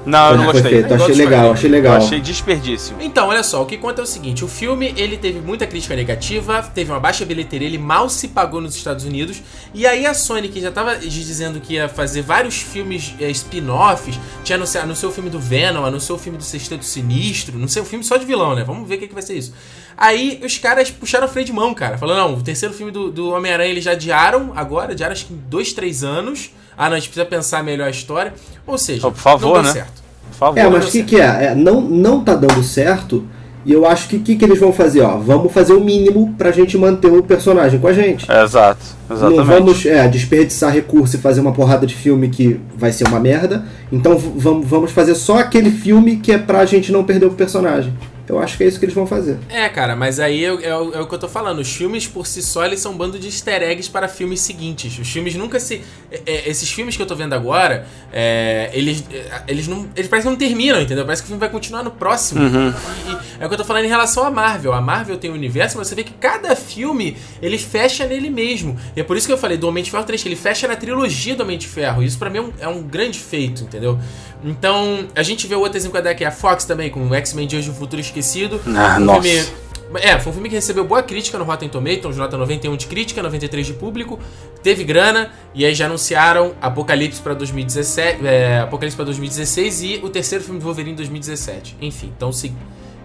[0.07, 0.63] Não, eu não gostei.
[0.63, 1.97] feito, Eu achei legal, achei Eu legal.
[1.97, 2.97] achei desperdício.
[3.01, 5.97] Então, olha só, o que conta é o seguinte, o filme, ele teve muita crítica
[5.97, 9.43] negativa, teve uma baixa bilheteria, ele mal se pagou nos Estados Unidos,
[9.75, 14.19] e aí a Sony, que já tava dizendo que ia fazer vários filmes eh, spin-offs,
[14.45, 17.85] tinha anunciado, anunciou o filme do Venom, anunciou o filme do Sexteto Sinistro, não sei,
[17.85, 18.63] filme só de vilão, né?
[18.65, 19.53] Vamos ver o que, que vai ser isso.
[19.97, 23.11] Aí os caras puxaram o freio de mão, cara, falando, não, o terceiro filme do,
[23.11, 26.97] do Homem-Aranha eles já adiaram agora, adiaram acho que em dois, três anos, ah não,
[26.97, 28.35] a gente precisa pensar melhor a história,
[28.67, 29.73] ou seja, Oh, por favor, não deu né?
[29.73, 29.96] certo.
[30.37, 30.59] Por favor.
[30.59, 31.47] É, mas o que, que é?
[31.47, 33.25] É, Não, não tá dando certo.
[33.65, 35.01] E eu acho que o que, que eles vão fazer?
[35.01, 38.31] Ó, vamos fazer o mínimo pra gente manter o personagem com a gente.
[38.31, 38.81] É, exato,
[39.11, 39.39] exatamente.
[39.39, 43.19] Não vamos é, desperdiçar recurso e fazer uma porrada de filme que vai ser uma
[43.19, 43.65] merda.
[43.91, 47.93] Então vamos, vamos fazer só aquele filme que é pra gente não perder o personagem.
[48.29, 49.39] Eu acho que é isso que eles vão fazer.
[49.49, 51.61] É, cara, mas aí é, é o- é o que eu tô falando.
[51.61, 54.99] Os filmes por si só, eles são um bando de easter eggs para filmes seguintes.
[54.99, 55.83] Os filmes nunca se.
[56.11, 59.89] é, é, esses filmes que eu tô vendo agora, é, eles, é, eles não.
[59.95, 61.05] Eles parecem que não terminam, entendeu?
[61.05, 62.43] Parece que o filme vai continuar no próximo.
[62.43, 62.71] Uhum.
[62.71, 64.73] E, e é o que eu tô falando em relação à Marvel.
[64.73, 68.77] A Marvel tem um universo, mas você vê que cada filme ele fecha nele mesmo.
[68.97, 70.67] E é por isso que eu falei do Homem de Ferro 3, que ele fecha
[70.69, 72.03] na trilogia do Homem de Ferro.
[72.03, 73.99] Isso pra mim é um, é um grande feito, entendeu?
[74.45, 77.47] Então, a gente vê o outro exemplo que é a Fox também, com o X-Men
[77.47, 78.61] Dias do Futuro Esquecido.
[78.67, 79.23] Ah, Um nossa.
[79.23, 79.67] filme-
[80.01, 83.23] é, foi um filme que recebeu boa crítica no Rotten Tomatoes, nota 91 de crítica,
[83.23, 84.19] 93 de público,
[84.61, 90.09] teve grana, e aí já anunciaram Apocalipse pra 2017, é, Apocalipse para 2016 e o
[90.11, 91.77] terceiro filme do Wolverine em 2017.
[91.81, 92.33] Enfim, então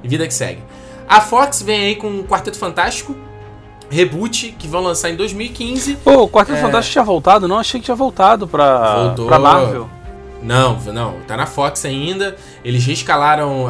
[0.02, 0.62] se, vida que segue.
[1.08, 3.16] A Fox vem aí com um Quarteto Fantástico,
[3.89, 5.97] reboot, que vão lançar em 2015.
[5.97, 6.62] Pô, o Quarteto É.
[6.62, 9.28] Fantástico tinha voltado, não achei que tinha voltado pra, Voltou.
[9.28, 9.89] pra Marvel.
[10.43, 12.36] Não, não, tá na Fox ainda.
[12.66, 13.68] Eles reescalaram.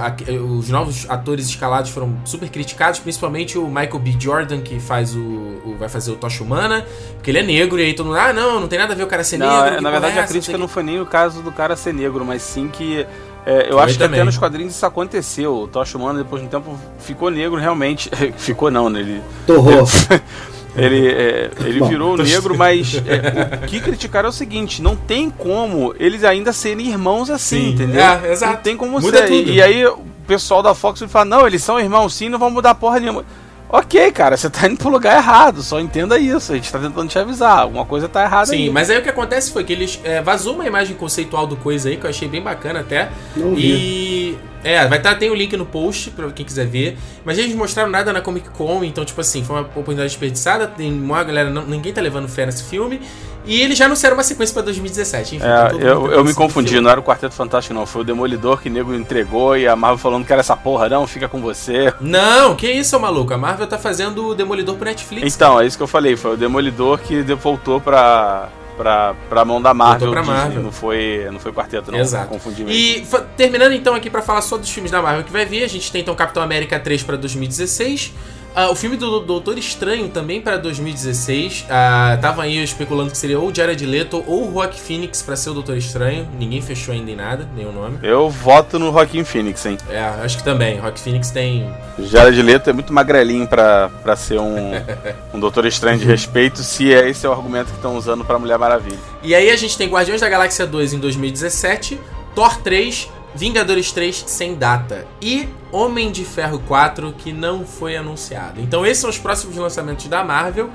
[0.57, 4.15] Os novos atores escalados foram super criticados, principalmente o Michael B.
[4.17, 5.19] Jordan, que faz o.
[5.19, 8.31] o- vai fazer o Tocha Humana, porque ele é negro, e aí todo mundo, ah,
[8.31, 9.79] não, não tem nada a ver o cara ser Não, negro.
[9.79, 12.41] é, na verdade a crítica não foi nem o caso do cara ser negro, mas
[12.41, 13.05] sim que.
[13.45, 14.19] É, eu Foi acho que também.
[14.19, 15.55] até nos quadrinhos isso aconteceu.
[15.55, 18.09] O Tocha Humano, depois de um tempo, ficou negro realmente.
[18.37, 18.99] ficou não, né?
[18.99, 19.83] Ele, Torrou.
[20.75, 24.81] ele, é, ele Bom, virou tô- negro, mas é, o que criticaram é o seguinte:
[24.81, 28.01] não tem como eles ainda serem irmãos assim, Sim, entendeu?
[28.01, 28.53] é, exato.
[28.53, 29.27] Não tem como Muda ser.
[29.27, 29.49] tudo.
[29.49, 32.49] E, e aí o pessoal da Fox fala: não, eles são irmãos sim, não vão
[32.51, 33.25] mudar porra nenhuma.
[33.73, 36.51] Ok, cara, você tá indo pro lugar errado, só entenda isso.
[36.51, 38.69] A gente tá tentando te avisar, alguma coisa tá errada Sim, aí.
[38.69, 41.87] mas aí o que acontece foi que eles é, vazou uma imagem conceitual do coisa
[41.87, 43.09] aí que eu achei bem bacana até.
[43.35, 44.37] Não vi.
[44.63, 46.97] É, vai estar tem o link no post pra quem quiser ver.
[47.25, 50.67] Mas eles não mostraram nada na Comic Con, então tipo assim, foi uma oportunidade desperdiçada,
[50.67, 53.01] tem uma galera, não- ninguém tá levando fé nesse filme.
[53.43, 55.43] E eles já anunciaram uma sequência pra 2017, enfim.
[55.45, 57.87] tá É, todo mundo eu, eu me confundi, não era o Quarteto Fantástico, não.
[57.87, 60.87] Foi o Demolidor que o nego entregou e a Marvel falando que era essa porra,
[60.87, 61.91] não, fica com você.
[61.99, 63.33] Não, que isso, maluco?
[63.33, 65.33] A Marvel tá fazendo o Demolidor pro Netflix.
[65.35, 68.47] Então, é isso que eu falei, foi o Demolidor que voltou pra,
[68.81, 70.07] pra, pra mão da Marvel.
[70.07, 70.63] Voltou pra Disney, Marvel.
[70.63, 71.99] Não foi, não foi Quarteto, não.
[71.99, 72.29] Exato.
[72.29, 72.71] Confundi mesmo.
[72.75, 73.05] E
[73.37, 75.91] terminando então aqui pra falar só dos filmes da Marvel que vai vir, a gente
[75.91, 78.11] tem então Capitão América 3 pra 2016.
[78.53, 81.65] Ah, o filme do Doutor Estranho também pra 2016.
[81.69, 85.51] Ah, Tava aí especulando que seria ou Jared Leto ou o Rock Phoenix pra ser
[85.51, 86.27] o Doutor Estranho.
[86.37, 87.97] Ninguém fechou ainda em nada, nenhum nome.
[88.03, 89.77] Eu voto no Joaquim Phoenix, hein.
[89.89, 90.77] É, acho que também.
[90.79, 91.73] Rock Phoenix tem.
[91.97, 94.71] Jared Leto é muito magrelinho pra ser um,
[95.33, 98.37] um Doutor Estranho de respeito, se é esse é o argumento que estão usando pra
[98.37, 98.99] Mulher Maravilha.
[99.23, 101.99] E aí a gente tem Guardiões da Galáxia 2 em 2017,
[102.35, 108.59] Thor 3, Vingadores 3 sem data e Homem de Ferro 4 que não foi anunciado.
[108.59, 110.69] Então esses são os próximos lançamentos da Marvel.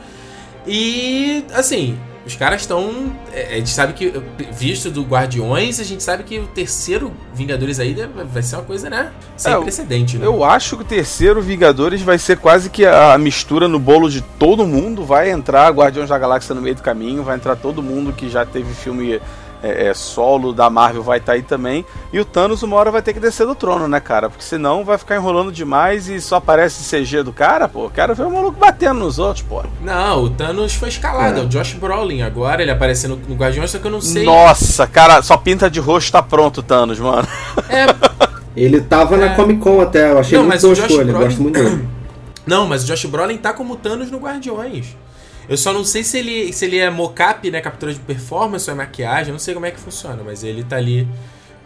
[0.67, 1.97] E assim,
[2.27, 3.13] os caras estão.
[3.33, 4.13] é, A gente sabe que,
[4.53, 7.95] visto do Guardiões, a gente sabe que o terceiro Vingadores aí
[8.33, 9.13] vai ser uma coisa, né?
[9.37, 10.27] Sem É, precedente, né?
[10.27, 14.23] Eu acho que o terceiro Vingadores vai ser quase que a mistura no bolo de
[14.23, 15.05] todo mundo.
[15.05, 18.45] Vai entrar Guardiões da Galáxia no meio do caminho, vai entrar todo mundo que já
[18.45, 19.21] teve filme
[19.63, 21.85] é, é, solo da Marvel, vai estar aí também.
[22.13, 24.29] E o Thanos uma hora vai ter que descer do trono, né, cara?
[24.29, 27.89] Porque senão vai ficar enrolando demais e só aparece CG do cara, pô.
[27.91, 29.63] Quero ver o maluco batendo nos outros, pô.
[29.83, 31.41] Não, o Thanos foi escalado.
[31.41, 31.43] É.
[31.43, 34.25] o Josh Brolin agora, ele aparecendo no Guardiões, só que eu não sei.
[34.25, 37.27] Nossa, cara, só pinta de roxo tá pronto o Thanos, mano.
[37.69, 37.87] É,
[38.57, 39.19] Ele tava É.
[39.19, 41.43] na Comic Con até, eu achei Não, muito mas boa o Josh escolha, Brolin- gosto
[41.43, 41.89] muito dele.
[42.47, 44.97] Não, mas o Josh Brolin tá como Thanos no Guardiões.
[45.49, 47.61] Eu só não sei se ele, se ele é mocap, né?
[47.61, 49.33] Captura de performance ou é maquiagem.
[49.33, 51.09] Não sei como é que funciona, mas ele tá ali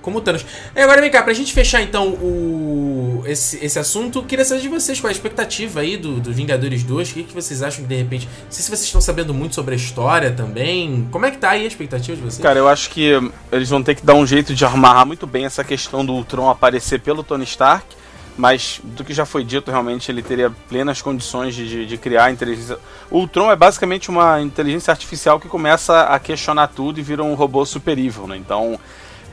[0.02, 0.44] como Thanos.
[0.74, 4.68] E agora vem cá, pra gente fechar então o, esse, esse assunto, queria saber de
[4.68, 7.10] vocês qual é a expectativa aí do, do Vingadores 2.
[7.10, 8.26] O que, que vocês acham que de repente.
[8.44, 11.06] Não sei se vocês estão sabendo muito sobre a história também.
[11.10, 12.42] Como é que tá aí a expectativa de vocês?
[12.42, 13.12] Cara, eu acho que
[13.52, 16.48] eles vão ter que dar um jeito de amarrar muito bem essa questão do Ultron
[16.48, 17.99] aparecer pelo Tony Stark.
[18.40, 22.78] Mas do que já foi dito, realmente ele teria plenas condições de, de, criar inteligência.
[23.10, 27.34] O Ultron é basicamente uma inteligência artificial que começa a questionar tudo e vira um
[27.34, 28.38] robô super evil, né?
[28.38, 28.80] Então,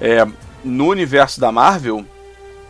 [0.01, 0.27] é,
[0.61, 2.05] no universo da Marvel,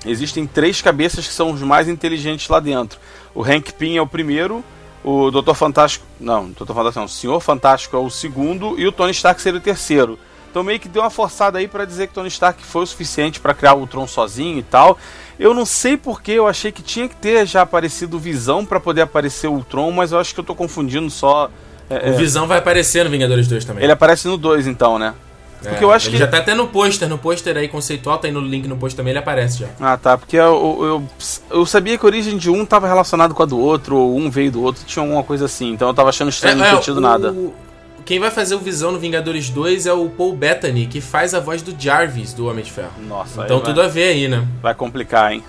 [0.05, 2.99] existem três cabeças que são os mais inteligentes lá dentro.
[3.33, 4.63] O Hank Pym é o primeiro,
[5.03, 5.55] o Dr.
[5.55, 6.05] Fantástico.
[6.19, 6.67] Não, Dr.
[6.67, 7.05] Fantástico não.
[7.05, 10.19] O Senhor Fantástico é o segundo e o Tony Stark seria o terceiro.
[10.57, 13.39] Então meio que deu uma forçada aí pra dizer que Tony Stark foi o suficiente
[13.39, 14.97] pra criar o Ultron sozinho e tal.
[15.39, 19.01] Eu não sei porque eu achei que tinha que ter já aparecido Visão pra poder
[19.01, 21.51] aparecer o Ultron, mas eu acho que eu tô confundindo só.
[21.91, 23.83] é, O é, Visão vai aparecer no Vingadores 2 também.
[23.83, 25.13] ele aparece no 2 então, né?
[25.63, 28.17] É, porque eu acho ele que- já tá até no pôster, no pôster aí conceitual,
[28.17, 29.67] tá aí no link no post também, ele aparece já.
[29.79, 30.17] Ah, tá.
[30.17, 31.03] Porque eu, eu,
[31.51, 34.27] eu sabia que a origem de um tava relacionado com a do outro, ou um
[34.29, 35.69] veio do outro, tinha alguma coisa assim.
[35.71, 37.35] Então eu tava achando estranho não ter tido o- nada.
[38.07, 41.41] Quem vai fazer o Visão no Vingadores 2 é o Paul Bettany, que faz a
[41.41, 42.93] voz do Jarvis do Homem de Ferro.
[43.05, 44.47] Nossa, Então aí vai, tudo a ver aí, né?
[44.61, 45.43] vai complicar, hein?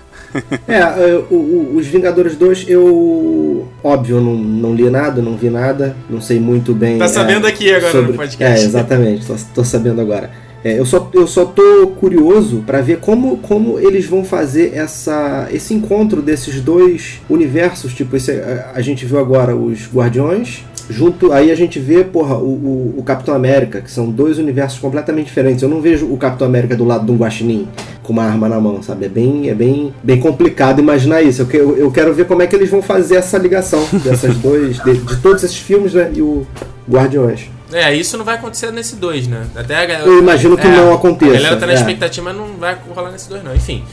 [0.67, 3.65] É, é, o- o- os Vingadores 2, eu.
[3.81, 6.97] Óbvio, não, não li nada, não vi nada, não sei muito bem.
[6.99, 8.61] Tá é, sabendo aqui agora no podcast.
[8.61, 10.29] É, exatamente, tô, tô sabendo agora.
[10.63, 15.47] É, eu, só, eu só tô curioso pra ver como, como eles vão fazer essa,
[15.51, 17.93] esse encontro desses dois universos.
[17.93, 21.31] Tipo, esse, a, a gente viu agora os Guardiões, junto.
[21.31, 25.27] Aí a gente vê, porra, o, o, o Capitão América, que são dois universos completamente
[25.27, 25.63] diferentes.
[25.63, 27.67] Eu não vejo o Capitão América do lado de um guaxinim
[28.09, 29.05] com uma arma na mão, sabe?
[29.05, 31.43] É bem, é bem, bem complicado imaginar isso.
[31.43, 34.35] Eu, que- eu, eu quero ver como é que eles vão fazer essa ligação dessas
[34.41, 36.11] dois, de, de todos esses filmes, né?
[36.15, 36.45] E o
[36.89, 37.47] Guardiões.
[37.71, 39.45] É, isso não vai acontecer nesse 2, né?
[39.55, 41.75] Até a galera, Eu imagino que é, não aconteça, A galera tá na é.
[41.75, 43.53] expectativa, mas não vai rolar nesse 2 não.
[43.55, 43.85] Enfim.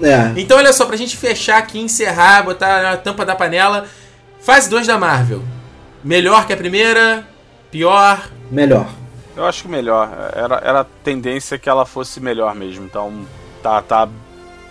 [0.00, 0.32] É.
[0.36, 3.86] Então olha só, pra gente fechar aqui, encerrar, botar a tampa da panela.
[4.40, 5.42] Fase 2 da Marvel.
[6.04, 7.26] Melhor que a primeira?
[7.72, 8.22] Pior?
[8.52, 8.86] Melhor.
[9.36, 10.30] Eu acho que melhor.
[10.32, 12.84] Era, era a tendência que ela fosse melhor mesmo.
[12.84, 13.12] Então
[13.64, 14.08] tá, tá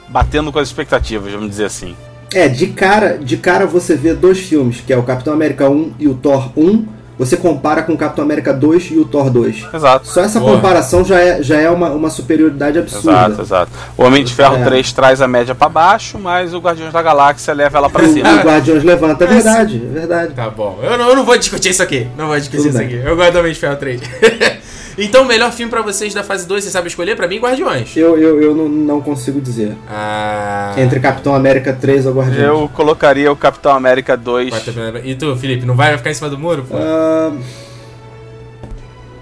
[0.07, 1.95] batendo com as expectativas, vamos dizer assim.
[2.33, 5.93] É, de cara, de cara você vê dois filmes, que é o Capitão América 1
[5.99, 6.85] e o Thor 1.
[7.15, 9.67] Você compara com o Capitão América 2 e o Thor 2.
[9.71, 10.07] Exato.
[10.07, 10.55] Só essa Boa.
[10.55, 13.11] comparação já é, já é uma, uma superioridade absurda.
[13.11, 13.71] Exato, exato.
[13.95, 14.63] O Homem de Ferro É.
[14.63, 18.11] 3 traz a média pra baixo, mas o Guardiões da Galáxia leva ela pra O,
[18.11, 18.27] cima.
[18.33, 20.33] o Guardiões levanta, é verdade, é verdade.
[20.33, 20.79] Tá bom.
[20.81, 22.07] Eu não, eu não vou discutir isso aqui.
[22.17, 22.87] Não vou discutir Tudo isso bem.
[22.87, 23.07] aqui.
[23.07, 24.01] Eu gosto do Homem de Ferro 3.
[24.97, 27.15] então, o melhor filme pra vocês da fase 2, você sabe escolher?
[27.15, 27.95] Pra mim, Guardiões.
[27.97, 29.73] Eu, eu, eu não, não consigo dizer.
[29.89, 30.73] Ah.
[30.77, 32.39] Entre Capitão América 3 ou Guardiões.
[32.47, 34.49] Eu colocaria o Capitão América 2.
[34.49, 36.65] Quarta primeira- E tu, Felipe, não vai ficar em cima do muro?
[36.69, 36.77] Pô?
[36.77, 37.31] Ah,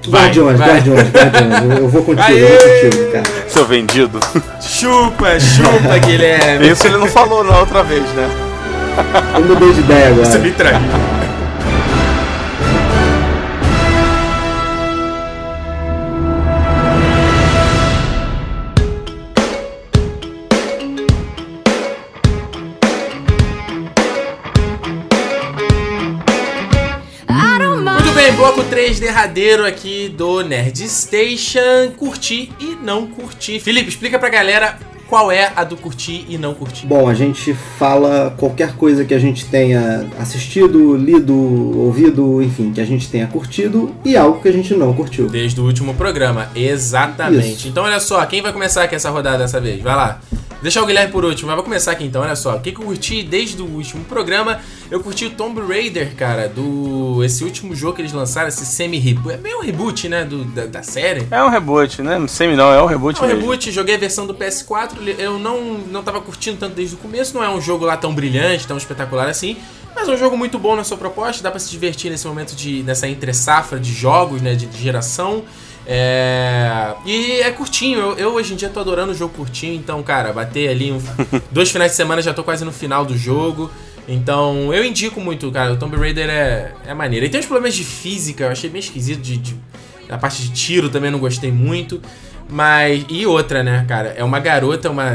[0.07, 0.67] Vai, Guardiões, vai.
[0.69, 1.61] Guardiões, Guardiões.
[1.63, 2.57] Eu, eu vou contigo, eu Aê!
[2.57, 3.23] vou contigo, cara.
[3.47, 4.19] Seu vendido.
[4.59, 6.69] Chupa, chupa, Guilherme.
[6.71, 8.27] Isso ele não falou na outra vez, né?
[9.35, 10.39] Eu mudei de ideia Você agora.
[10.39, 10.79] me traiu.
[29.11, 31.91] Derradeiro aqui do Nerd Station.
[31.97, 33.59] Curti e não curti.
[33.59, 34.77] Felipe, explica pra galera
[35.09, 36.87] qual é a do curtir e não curtir.
[36.87, 41.35] Bom, a gente fala qualquer coisa que a gente tenha assistido, lido,
[41.77, 45.27] ouvido, enfim, que a gente tenha curtido e algo que a gente não curtiu.
[45.27, 47.51] Desde o último programa, exatamente.
[47.51, 47.67] Isso.
[47.67, 49.81] Então olha só, quem vai começar aqui essa rodada dessa vez?
[49.81, 50.21] Vai lá.
[50.61, 52.55] Deixa o Guilherme por último, mas vou começar aqui então, olha só.
[52.55, 54.59] O que, que eu curti desde o último programa?
[54.91, 57.23] Eu curti o Tomb Raider, cara, do.
[57.23, 59.35] Esse último jogo que eles lançaram, esse semi-reboot.
[59.35, 60.23] É meio um reboot, né?
[60.23, 61.25] Do, da, da série.
[61.31, 62.19] É um reboot, né?
[62.19, 63.41] Não sei não, é um reboot É um mesmo.
[63.41, 67.33] reboot, joguei a versão do PS4, eu não, não tava curtindo tanto desde o começo,
[67.33, 69.57] não é um jogo lá tão brilhante, tão espetacular assim,
[69.95, 72.55] mas é um jogo muito bom na sua proposta, dá pra se divertir nesse momento
[72.55, 75.43] de nessa entre safra de jogos, né, de, de geração.
[75.85, 76.93] É...
[77.05, 80.31] E é curtinho, eu, eu hoje em dia tô adorando o jogo curtinho, então, cara,
[80.31, 81.01] bater ali um-
[81.51, 83.69] dois finais de semana já tô quase no final do jogo.
[84.07, 85.73] Então, eu indico muito, cara.
[85.73, 87.25] O Tomb Raider é, é maneiro.
[87.25, 89.21] E tem uns problemas de física, eu achei bem esquisito.
[89.21, 89.55] De, de-
[90.09, 92.01] a parte de tiro também não gostei muito.
[92.51, 93.05] Mas.
[93.07, 94.09] E outra, né, cara?
[94.09, 95.13] É uma garota, uma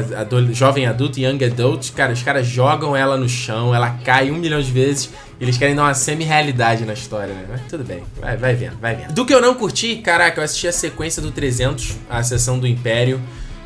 [0.53, 1.93] jovem adulta, young adult.
[1.93, 5.11] Cara, os caras jogam ela no chão, ela cai um milhão de vezes.
[5.39, 7.45] Eles querem dar uma semi-realidade na história, né?
[7.47, 9.13] Mas tudo bem, vai, vai vendo, vai vendo.
[9.13, 12.67] Do que eu não curti, caraca, eu assisti a sequência do 300, a sessão do
[12.67, 13.21] Império.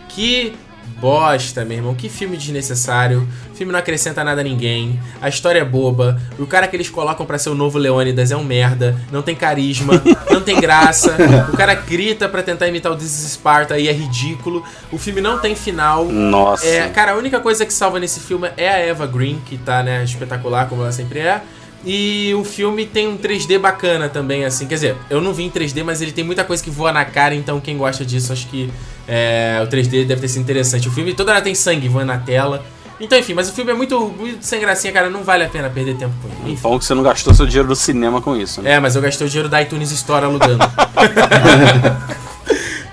[0.08, 0.52] Que
[1.00, 1.94] bosta, meu irmão.
[1.94, 3.26] Que filme desnecessário.
[3.52, 5.00] O filme não acrescenta nada a ninguém.
[5.20, 6.20] A história é boba.
[6.38, 8.96] O cara que eles colocam pra ser o novo Leônidas é um merda.
[9.10, 10.00] Não tem carisma.
[10.30, 11.16] não tem graça.
[11.52, 14.62] O cara grita pra tentar imitar o This is Sparta e é ridículo.
[14.92, 16.04] O filme não tem final.
[16.04, 16.66] Nossa.
[16.66, 19.82] É, cara, a única coisa que salva nesse filme é a Eva Green, que tá,
[19.82, 21.42] né, espetacular, como ela sempre é.
[21.84, 24.66] E o filme tem um 3D bacana também, assim.
[24.66, 27.04] Quer dizer, eu não vi em 3D, mas ele tem muita coisa que voa na
[27.06, 28.70] cara, então quem gosta disso, acho que
[29.08, 30.88] é, o 3D deve ter sido interessante.
[30.88, 32.62] O filme toda hora tem sangue voando na tela.
[33.00, 35.08] Então, enfim, mas o filme é muito, muito sem gracinha, cara.
[35.08, 36.52] Não vale a pena perder tempo com ele.
[36.52, 36.62] Enfim.
[36.62, 38.72] Bom que você não gastou seu dinheiro do cinema com isso, né?
[38.72, 40.62] É, mas eu gastei o dinheiro da iTunes Store alugando.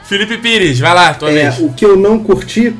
[0.03, 1.59] Felipe Pires, vai lá, tua É, vez.
[1.59, 2.73] o que eu não curti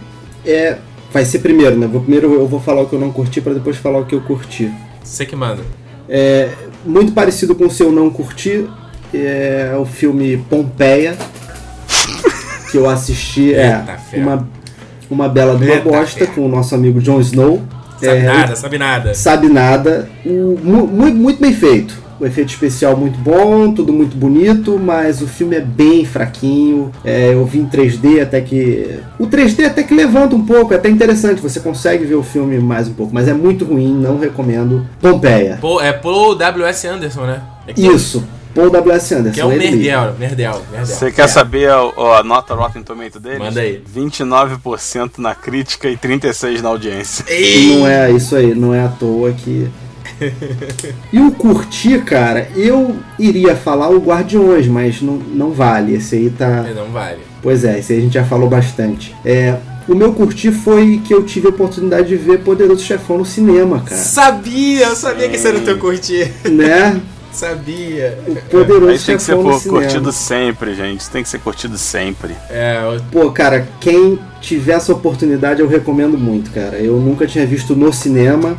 [0.46, 0.78] é.
[1.12, 1.86] Vai ser primeiro, né?
[1.88, 4.16] Vou, primeiro eu vou falar o que eu não curti pra depois falar o que
[4.16, 4.72] eu curti.
[5.04, 5.64] Você que manda.
[6.10, 6.50] É,
[6.86, 8.66] muito parecido com o seu não curti
[9.14, 11.18] é o filme Pompeia
[12.72, 13.84] que eu assisti é
[14.14, 14.48] uma
[15.10, 17.62] uma bela de uma bosta com o nosso amigo Jon Snow.
[18.00, 19.14] Sabe É, nada, sabe nada.
[19.14, 20.10] sabe nada.
[20.26, 25.28] O, muito, muito bem feito o efeito especial muito bom, tudo muito bonito, mas o
[25.28, 26.92] filme é bem fraquinho.
[27.04, 29.00] É, eu vi em 3D até que.
[29.20, 32.58] O 3D até que levanta um pouco, é até interessante, você consegue ver o filme
[32.60, 34.88] mais um pouco, mas é muito ruim, não recomendo.
[35.00, 35.58] Pompeia.
[35.62, 36.88] Paul, é Paul W.S.
[36.88, 37.42] Anderson, né?
[37.68, 38.24] É Isso,
[38.56, 39.14] Paul W.S.
[39.14, 39.34] Anderson.
[39.36, 39.50] Que é o.
[39.50, 40.86] Merdel, Merdel, Merdel.
[40.86, 41.78] Você quer saber a,
[42.20, 43.40] a nota Rotten Tomato deles?
[43.40, 43.84] Manda aí.
[43.96, 47.26] 29% na crítica e 36% na audiência.
[47.30, 49.70] E não é isso aí, não é à toa que.
[51.12, 55.96] E o curtir, cara, eu iria falar o Guardiões, mas não, não vale.
[55.96, 56.66] Esse aí tá.
[56.68, 57.20] É, Não vale.
[57.42, 59.16] Pois é, esse aí a gente já falou bastante.
[59.26, 59.56] É,
[59.88, 63.80] o meu curtir foi que eu tive a oportunidade de ver Poderoso Chefão no cinema,
[63.82, 64.02] cara.
[64.02, 66.32] Sabia, eu sabia que esse era o teu curtir.
[66.50, 67.00] né?
[67.32, 68.18] Sabia.
[68.28, 69.82] O Poderoso Aí tem que ser Chefão no pô, cinema.
[69.82, 71.02] curtido sempre, gente.
[71.02, 72.34] Isso tem que ser curtido sempre.
[72.50, 76.78] É, eu- Pô, cara, quem tiver essa oportunidade eu recomendo muito, cara.
[76.78, 78.58] Eu nunca tinha visto no cinema.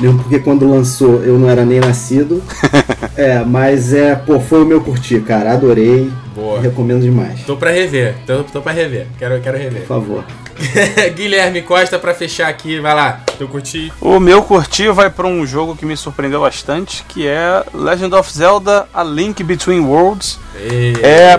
[0.00, 2.42] Mesmo porque quando lançou eu não era nem nascido.
[3.16, 5.52] é, mas é, pô, foi o meu curtir, cara.
[5.52, 6.10] Adorei.
[6.34, 6.60] Boa.
[6.60, 7.42] Recomendo demais.
[7.46, 9.06] Tô pra rever, tô, tô pra rever.
[9.18, 9.82] Quero, quero rever.
[9.82, 10.24] Por favor.
[11.14, 13.20] Guilherme Costa pra fechar aqui, vai lá.
[13.38, 13.92] Eu curti.
[14.00, 18.32] O meu curtir vai para um jogo que me surpreendeu bastante, que é Legend of
[18.32, 20.38] Zelda: A Link Between Worlds.
[20.56, 20.94] Ei.
[21.02, 21.38] É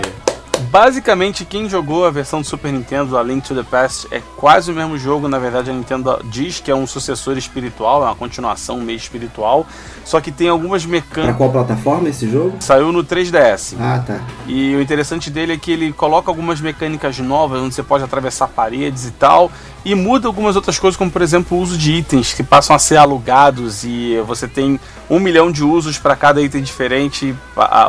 [0.70, 4.70] basicamente quem jogou a versão do Super Nintendo, A Link to the Past, é quase
[4.70, 5.28] o mesmo jogo.
[5.28, 9.66] Na verdade, a Nintendo diz que é um sucessor espiritual, é uma continuação meio espiritual.
[10.04, 11.36] Só que tem algumas Pra mecânicas.
[11.36, 12.56] qual plataforma esse jogo?
[12.60, 13.76] Saiu no 3DS.
[13.80, 14.20] Ah, tá.
[14.46, 18.48] E o interessante dele é que ele coloca algumas mecânicas novas, onde você pode atravessar
[18.48, 19.50] paredes e tal,
[19.86, 22.78] e muda algumas outras coisas, como por exemplo o uso de itens que passam a
[22.78, 27.32] ser alugados e você tem um milhão de usos para cada item diferente.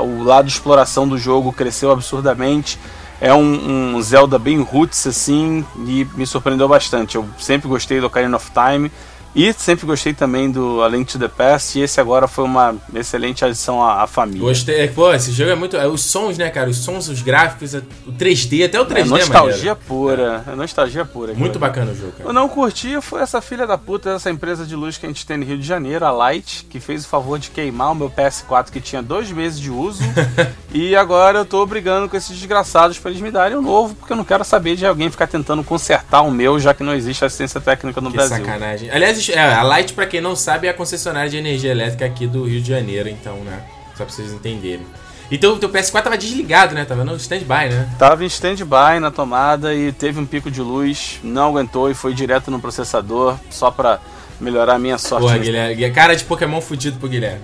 [0.04, 2.78] O lado exploração do jogo cresceu absurdamente.
[3.20, 7.16] É um, um Zelda bem roots assim e me surpreendeu bastante.
[7.16, 8.92] Eu sempre gostei do Ocarina of Time.
[9.38, 12.76] E sempre gostei também do A Link to the Past, e esse agora foi uma
[12.96, 14.42] excelente adição à, à família.
[14.42, 14.88] Gostei.
[14.88, 15.78] Pô, esse jogo é muito.
[15.78, 16.68] é, Os sons, né, cara?
[16.70, 19.80] Os sons, os gráficos, é- o 3D, até o 3D É é nostalgia maneiro.
[19.88, 21.28] pura, é nostalgia pura.
[21.28, 21.40] cara.
[21.40, 22.28] Muito bacana o jogo, cara.
[22.30, 25.24] Eu não curti foi essa filha da puta dessa empresa de luz que a gente
[25.24, 28.10] tem no Rio de Janeiro, a Light, que fez o favor de queimar o meu
[28.10, 30.02] PS4 que tinha dois meses de uso.
[30.74, 34.12] e agora eu tô brigando com esses desgraçados pra eles me darem um novo, porque
[34.12, 37.24] eu não quero saber de alguém ficar tentando consertar o meu, já que não existe
[37.24, 38.38] assistência técnica no Que Brasil.
[38.38, 38.90] sacanagem.
[38.90, 42.28] Aliás, é, a Light, pra quem não sabe, é a concessionária de energia elétrica aqui
[42.28, 43.62] do Rio de Janeiro, então, né?
[43.96, 44.86] Só pra vocês entenderem.
[45.30, 46.86] Então o teu PS4 tava desligado, né?
[46.86, 47.90] Tava no stand-by, né?
[48.00, 52.14] Tava em stand-by na tomada e teve um pico de luz, não aguentou e foi
[52.14, 54.00] direto no processador, só pra
[54.40, 55.24] melhorar a minha sorte.
[55.24, 55.92] Porra, nesse- Guilherme.
[55.92, 57.42] Cara de Pokémon fudido pro Guilherme.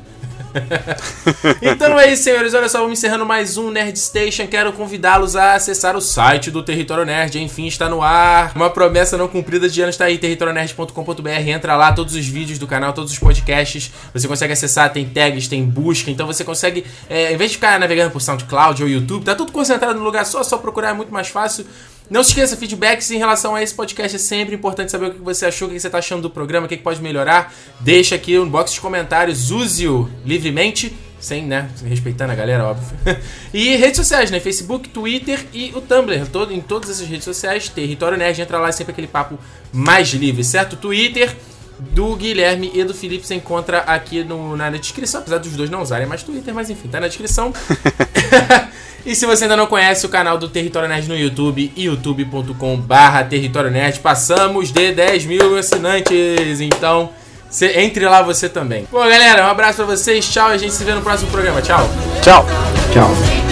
[1.61, 2.53] então é isso, senhores.
[2.53, 4.47] Olha só, vamos encerrando mais um Nerd Station.
[4.47, 7.41] Quero convidá-los a acessar o site do Território Nerd.
[7.41, 8.51] Enfim, está no ar.
[8.55, 11.29] Uma promessa não cumprida de anos está aí, territorionerd.com.br.
[11.47, 13.91] Entra lá, todos os vídeos do canal, todos os podcasts.
[14.13, 16.11] Você consegue acessar, tem tags, tem busca.
[16.11, 19.51] Então você consegue, é, em vez de ficar navegando por SoundCloud ou YouTube, tá tudo
[19.51, 21.65] concentrado no lugar só, só procurar, é muito mais fácil.
[22.09, 25.21] Não se esqueça, feedbacks em relação a esse podcast é sempre importante saber o que
[25.21, 27.53] você achou, o que você está achando do programa, o que pode melhorar.
[27.79, 32.85] Deixa aqui no box de comentários, use-o livremente, sem, né, respeitando a galera, óbvio.
[33.53, 37.69] e redes sociais, né, Facebook, Twitter e o Tumblr, todo, em todas essas redes sociais,
[37.69, 39.39] Território Nerd, entra lá, é sempre aquele papo
[39.71, 40.75] mais livre, certo?
[40.75, 41.33] Twitter
[41.79, 45.81] do Guilherme e do Felipe você encontra aqui no, na descrição, apesar dos dois não
[45.81, 47.53] usarem mais Twitter, mas enfim, tá na descrição.
[49.05, 53.23] E se você ainda não conhece o canal do Território Nerd no YouTube, youtube.com barra
[53.23, 57.09] Território Nerd, passamos de 10 mil assinantes, então
[57.49, 58.87] cê- entre lá você também.
[58.91, 61.61] Bom, galera, um abraço pra vocês, tchau, e a gente se vê no próximo programa,
[61.61, 61.87] tchau.
[62.21, 62.45] Tchau!
[62.93, 63.42] Tchau.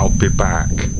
[0.00, 0.99] I'll be back.